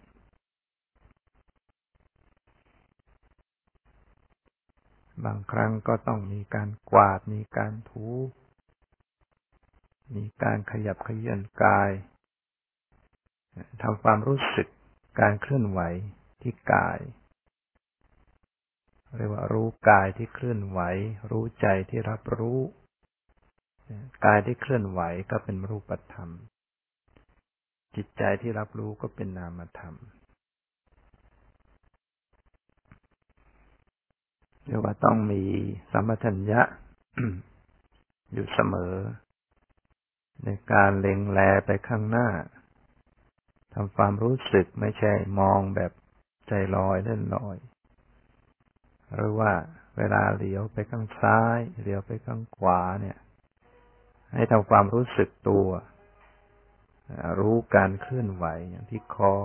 [5.25, 8.07] บางครั้งก็ต้องมีการกวาด มีการถู
[10.15, 11.91] มีการขยับขยื่นกาย
[13.82, 14.67] ทำความรู้สึก
[15.19, 15.82] การเคลื่อนไหว
[16.41, 16.99] ที่กาย
[19.17, 20.79] เรียกว่ารู้กายที่เคลื่อนไหว
[21.32, 22.59] รู้ใจที่รับรู้
[24.26, 26.30] กายที่เคลื่อนไหวก็เป็นรูปธรรม
[27.96, 29.96] จิตใจที่รับรู้ก็เป็นนามธรรม
[34.66, 35.44] เรียกว่าต้องมี
[35.92, 36.62] สัมปชัญญะ
[38.34, 38.96] อยู่เสมอ
[40.44, 42.30] ในการเล็งแลไปข้างหน้า
[43.74, 45.92] ทำความรู้สึกไม่ใช่มองแบบ
[46.48, 47.58] ใจลอยเล่นลอย
[49.16, 49.52] หรือว่า
[49.98, 53.18] เวลาเลี้ยวไปข้างซ้ายเลี้ยวไปข้างขวาเนี่ย
[54.34, 55.67] ให้ทำความรู้สึกตัว
[57.39, 59.36] รู้การเคลื่อนไหวอย่างที่คอ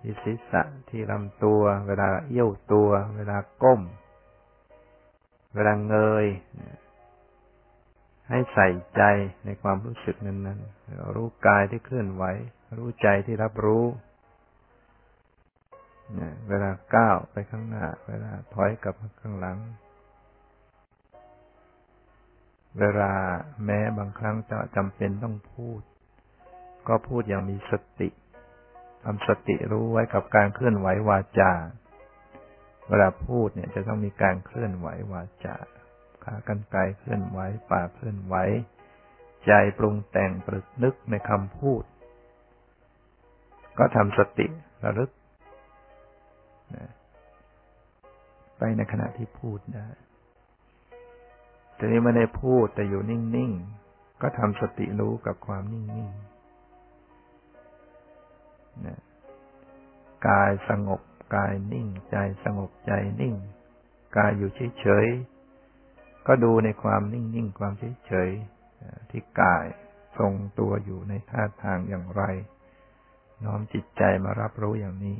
[0.00, 3.80] ที่ศีรษะที่ลำตัว เวลาเอี้ยวตัว เวลาก้ม
[5.54, 6.26] เวลาเงย
[8.28, 9.02] ให้ใส่ใจ
[9.44, 12.24] ในความรู้สึกนั้นๆ รู้กายที่เคลื่อนไหว
[12.76, 13.84] รู้ใจที่รับรู้
[16.48, 19.58] เวลาก้าวไปข้างหน้า เวลาถอยกลับข้างหลัง
[22.80, 23.12] เวลา
[23.64, 25.80] แม้บางครั้งจะจำเป็นต้องพูด
[26.88, 28.08] ก็พูดอย่างมีสติ
[29.04, 31.52] ทำสติรู้ไว้กับการเคลื่อนไหววาจา
[32.88, 35.56] เวลาพูดเนี่ยจะต้องมีการเคลื่อนไหววาจา
[36.24, 37.38] ขากรรไกรเคลื่อนไหว
[37.70, 38.34] ปากเคลื่อนไหว
[39.46, 41.82] ใจปรุงแต่งปรึกนึกในคำพูด
[43.78, 44.46] ก็ทำสติ
[44.84, 45.10] ระลึก
[48.58, 49.88] ไปในขณะที่พูดได้
[51.78, 58.98] แต่นี้ไม่ได้พูดแต่อยู่นิ่งๆ ก็ทำสติรู้กับความนิ่งๆนะ
[60.28, 61.00] กายสงบ
[61.36, 63.34] กายนิ่ง ใจสงบใจนิ่ง
[64.16, 64.50] กายอยู่
[64.80, 67.72] เฉยๆ ก็ดูในความนิ่งๆ ความ
[68.06, 69.64] เฉยๆ ที่กาย
[70.18, 72.22] ทรงตัวอยู่ในท่าทางอย่างไร
[73.44, 75.18] น้อมจิตใจมารับรู้อย่างนี้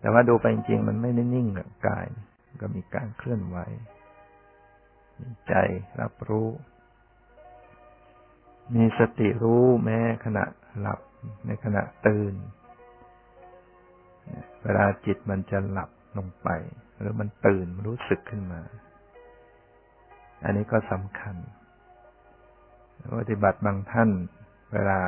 [0.00, 2.06] แต่ว่าดูไปจริงๆ มันไม่ได้นิ่งกับกาย
[2.60, 3.58] ก็มีการเคลื่อนไหว
[5.48, 5.54] ใจ
[6.00, 6.48] รับรู้
[8.74, 10.44] มีสติรู้แม้ขณะ
[10.78, 11.00] หลับ
[11.46, 12.34] ในขณะตื่น
[14.62, 16.48] เวลาจิตมันจะหลับลงไป
[16.98, 18.60] หรือมันตื่นรู้สึกขึ้นมา
[20.44, 21.36] อันนี้ก็สำคัญ
[23.20, 24.10] ปฏิบัติบางท่าน
[24.72, 25.00] เวลา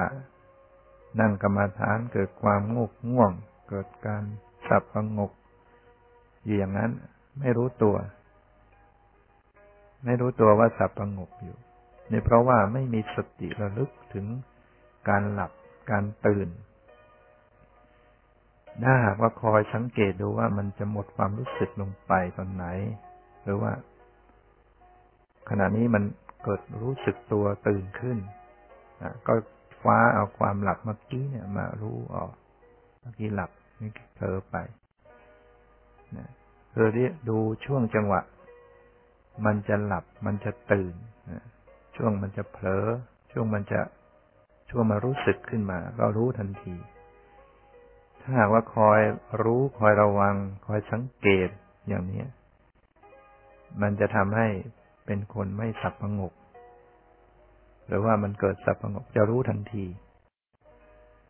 [1.20, 3.32] นั่งกรรมฐานเกิดความงกง่วง
[3.68, 4.22] เกิดการ
[4.66, 5.32] สับประงก
[6.44, 6.90] อย่างนั้น
[7.40, 7.96] ไม่รู้ตัว
[10.04, 11.56] ไม่รู้ตัวว่าสับประงกอยู่
[12.12, 14.26] นี่เพราะว่าไม่มีสติระลึกถึง
[15.08, 15.52] การหลับ
[15.90, 16.48] การตื่น
[18.82, 22.66] ถ้าหากว่าคอยสังเกตดูว่ามันจะหมดความรู้สึกลงไปตอนไหน
[23.42, 23.72] หรือว่า
[25.48, 26.04] ขณะนี้มัน
[26.42, 28.18] เกิดรู้สึกตัวตื่นขึ้น
[29.26, 29.34] ก็
[29.80, 32.32] คว้าเอาความหลับเมื่อกี้เนี่ยมารู้ออก
[33.00, 34.56] เมื่อกี้หลับนี่เผลอไป
[36.70, 38.20] เธอเรียดูช่วงจังหวะ
[39.46, 40.94] มันจะหลับ มันจะตื่น
[41.96, 42.86] ช่วงมันจะเผลอ
[43.32, 43.80] ช่วงมันจะ
[44.70, 46.74] ช่วงมารู้สึกขึ้นมา ก็รู้ทันที
[48.20, 49.00] ถ้าหากว่าคอย
[49.42, 50.34] รู้คอยระวัง
[50.66, 51.48] คอยสังเกต
[51.88, 52.24] อย่างนี้
[53.82, 54.48] มันจะทำให้
[55.06, 56.32] เป็นคนไม่สับประงก
[57.86, 59.84] หรือว่ามันเกิดสับประงกจะรู้ทันที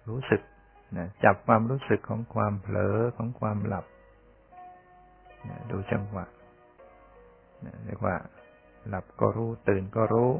[0.09, 0.41] รู้สึก
[0.99, 3.87] นะจับความรู้สึกของความเผลอของความหลับ
[5.49, 6.25] นะดูจังหวะ
[7.87, 8.17] เรียกว่า
[8.89, 10.31] หลับก็รู้ ตื่นก็รู้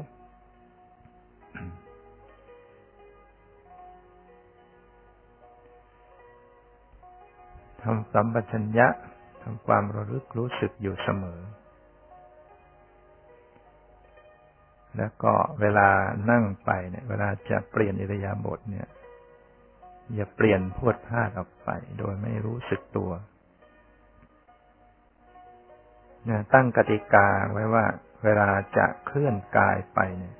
[7.81, 8.87] ทำสัมปชัญญะ
[9.41, 11.41] ทำความระลึกรู้สึกอยู่เสมอ
[14.97, 15.89] แล้วก็เวลา
[16.31, 18.87] นั่งไปเนี่ย เวลาจะเปลี่ยนอิริยาบถเนี่ย
[20.15, 21.69] อย่าเปลี่ยนพวดพลาดออกไป
[21.99, 23.11] โดยไม่รู้สึกตัว
[26.53, 27.85] ตั้งกติกาไว้ว่า
[28.23, 30.35] เวลาจะเคลื่อนกายไปเนี่ย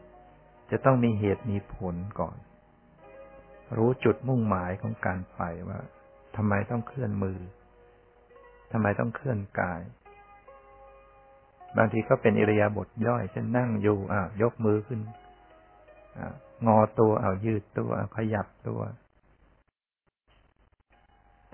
[0.71, 2.37] จะต้องมีเหตุมีผลก่อน
[3.77, 5.79] รู้จุดมุ่งหมายของการไปว่า
[6.35, 7.39] ทำไมต้องเคลื่อนมือ
[8.71, 9.81] ทำไมต้องเคลื่อนกาย
[11.77, 14.99] บางทีก็เป็นอิริยาบถย่อยเช่นนั่งอยู่อ่ายกมือขึ้น
[16.67, 18.81] งอตัวเอายืดตัวขยับตัว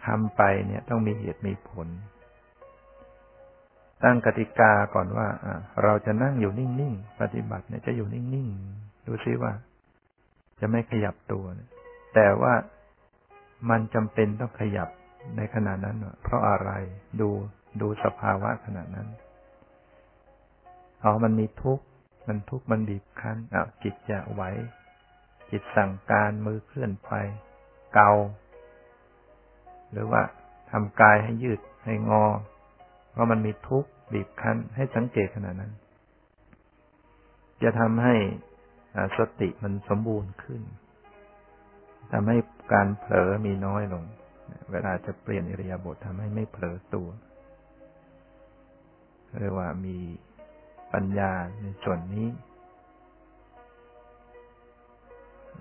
[0.06, 1.88] ทำไปเนี่ยต้องมีเหตุมีผล
[4.04, 5.28] ตั้งกติกาก่อนว่า
[5.84, 9.54] เราจะนั่งอยู่นิ่งๆ ปฏิบัติเนี่ยจะอยู่นิ่งๆ ดูซิว่า
[10.60, 11.46] จะไม่ขยับตัว
[12.16, 12.54] แต่ว่า
[13.70, 14.90] มันจำเป็นต้องขยับ
[15.38, 16.72] ในขณะนั้น เพราะอะไร
[17.22, 17.30] ดู
[17.82, 19.08] ดูสภาวะขณะนั้น
[21.04, 21.86] อ๋อ มันมีทุกข์
[22.28, 24.44] มันทุกข์ มันบีบคั้นอะจิตจะไหว
[25.52, 27.12] จิตสั่งการมือเคลื่อนไป
[27.94, 28.12] เกา
[29.92, 30.22] หรือว่า
[30.72, 32.26] ทำกายให้ยืดให้งอ
[33.18, 35.72] เพราะมันมีทุกข์บีบคั้น ให้สังเกตขณะนั้น
[37.64, 38.16] จะทำให้
[39.18, 40.62] สติมันสมบูรณ์ขึ้น
[42.12, 42.38] ทำให้
[42.74, 44.04] การเผลอมีน้อยลง
[44.72, 47.10] เวลาจะเปลี่ยนอิริยาบถทำให้ไม่เผลอตัว
[49.40, 49.98] เรียกว่ามี
[50.94, 52.28] ปัญญาในส่วนนี้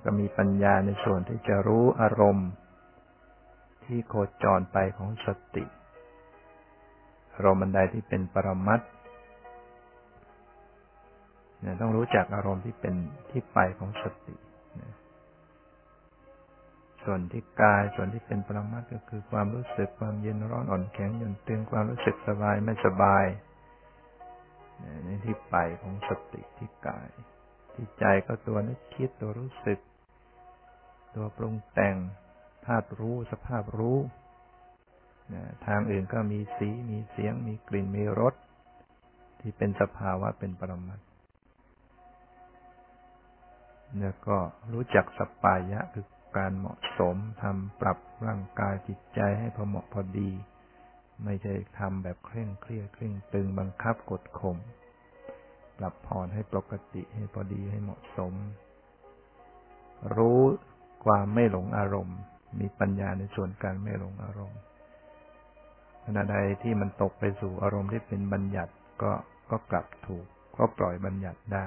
[0.04, 2.50] ก็มีปัญญาในส่วนที่จะรู้อารมณ์
[3.84, 8.80] ที่โคจรไปของสติารมณ์บันไดที่เป็นปรมัต
[11.80, 12.94] ต้องรู้จักอารมณ์ที่เป็น
[13.30, 14.36] ที่ไปของสติ
[17.04, 23.26] ส่วนที่กายส่วนที่เป็นปรมัตก็คือความรู้สึกความเย็นร้อนอ่อนแข็งหย่อนตึงความรู้สึกสบายไม่สบาย
[25.04, 27.08] ในที่ไปของสติที่กาย
[27.74, 29.78] ที่ใจก็ตัวนึกคิดตัวรู้สึก
[31.14, 31.96] ตัวปรุงแต่ง
[32.64, 33.98] ธาตุรู้สภาพรู้
[35.66, 38.34] ทางอื่นก็มีสี มีเสียง มีกลิ่น มีรส
[39.40, 41.00] ที่เป็นสภาวะเป็นปรมัต
[43.98, 44.36] แล้วก็
[44.72, 46.06] รู้จักสปายะคือ
[46.36, 50.30] การเหมาะสมทำปรับร่างกายจิตใจให้พอเหมาะพอดี
[51.24, 54.56] ไม่ใช่ทำแบบเคร่งเครียดเคร่งตึงบังคับกดข่ม
[55.78, 58.32] ปรับผ่อนให้ปกติให้พอดีให้เหมาะสม
[60.16, 60.40] รู้
[61.04, 62.18] ความไม่หลงอารมณ์
[62.60, 64.58] มีปัญญาในส่วนการไม่หลงอารมณ์
[66.06, 69.12] ขณะใดที่มันตกไปสู่อารมณ์ที่เป็นบัญญัติก็
[69.50, 70.26] ก็กลับถูก
[70.56, 71.66] ก็ปล่อยบัญญัติได้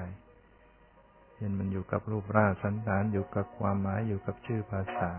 [1.40, 5.12] ช่นมันอยู่กับรูปร่างสันฐานอยู่กับความหมายอยู่กับชื่อภาษา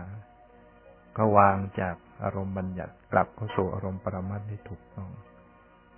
[1.16, 5.10] ก็วางจากอารมณ์บัญญัติกลับเข้าสู่อารมณ์ปรมัตถ์ที่ถูกต้อง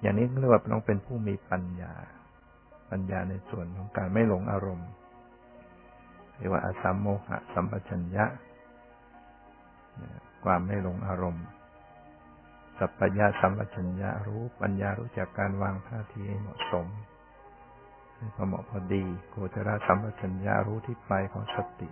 [0.00, 1.94] อย่างนี้เรียกว่าต้องเป็นผู้มีปัญญา
[2.90, 4.88] ปัญญาในส่วนของการไม่หลงอารมณ์
[6.36, 8.24] เรียกว่าอสัมโมหะสัมปชัญญะ
[10.44, 11.44] ความไม่หลงอารมณ์
[12.78, 16.86] สัพพยาสัมปชัญญะรู้ปัญญารู้จักการวางท่าทีให้เหมาะสม
[18.34, 21.90] พอเหมาะพอดีโกจรสัมปชัญญารู้ที่ไปของสติ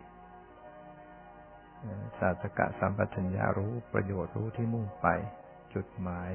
[2.19, 5.07] ศาสกะสัมปชัญญารู้ประโยชน์รู้ที่มุ่งไป
[5.75, 6.31] จุดหมาย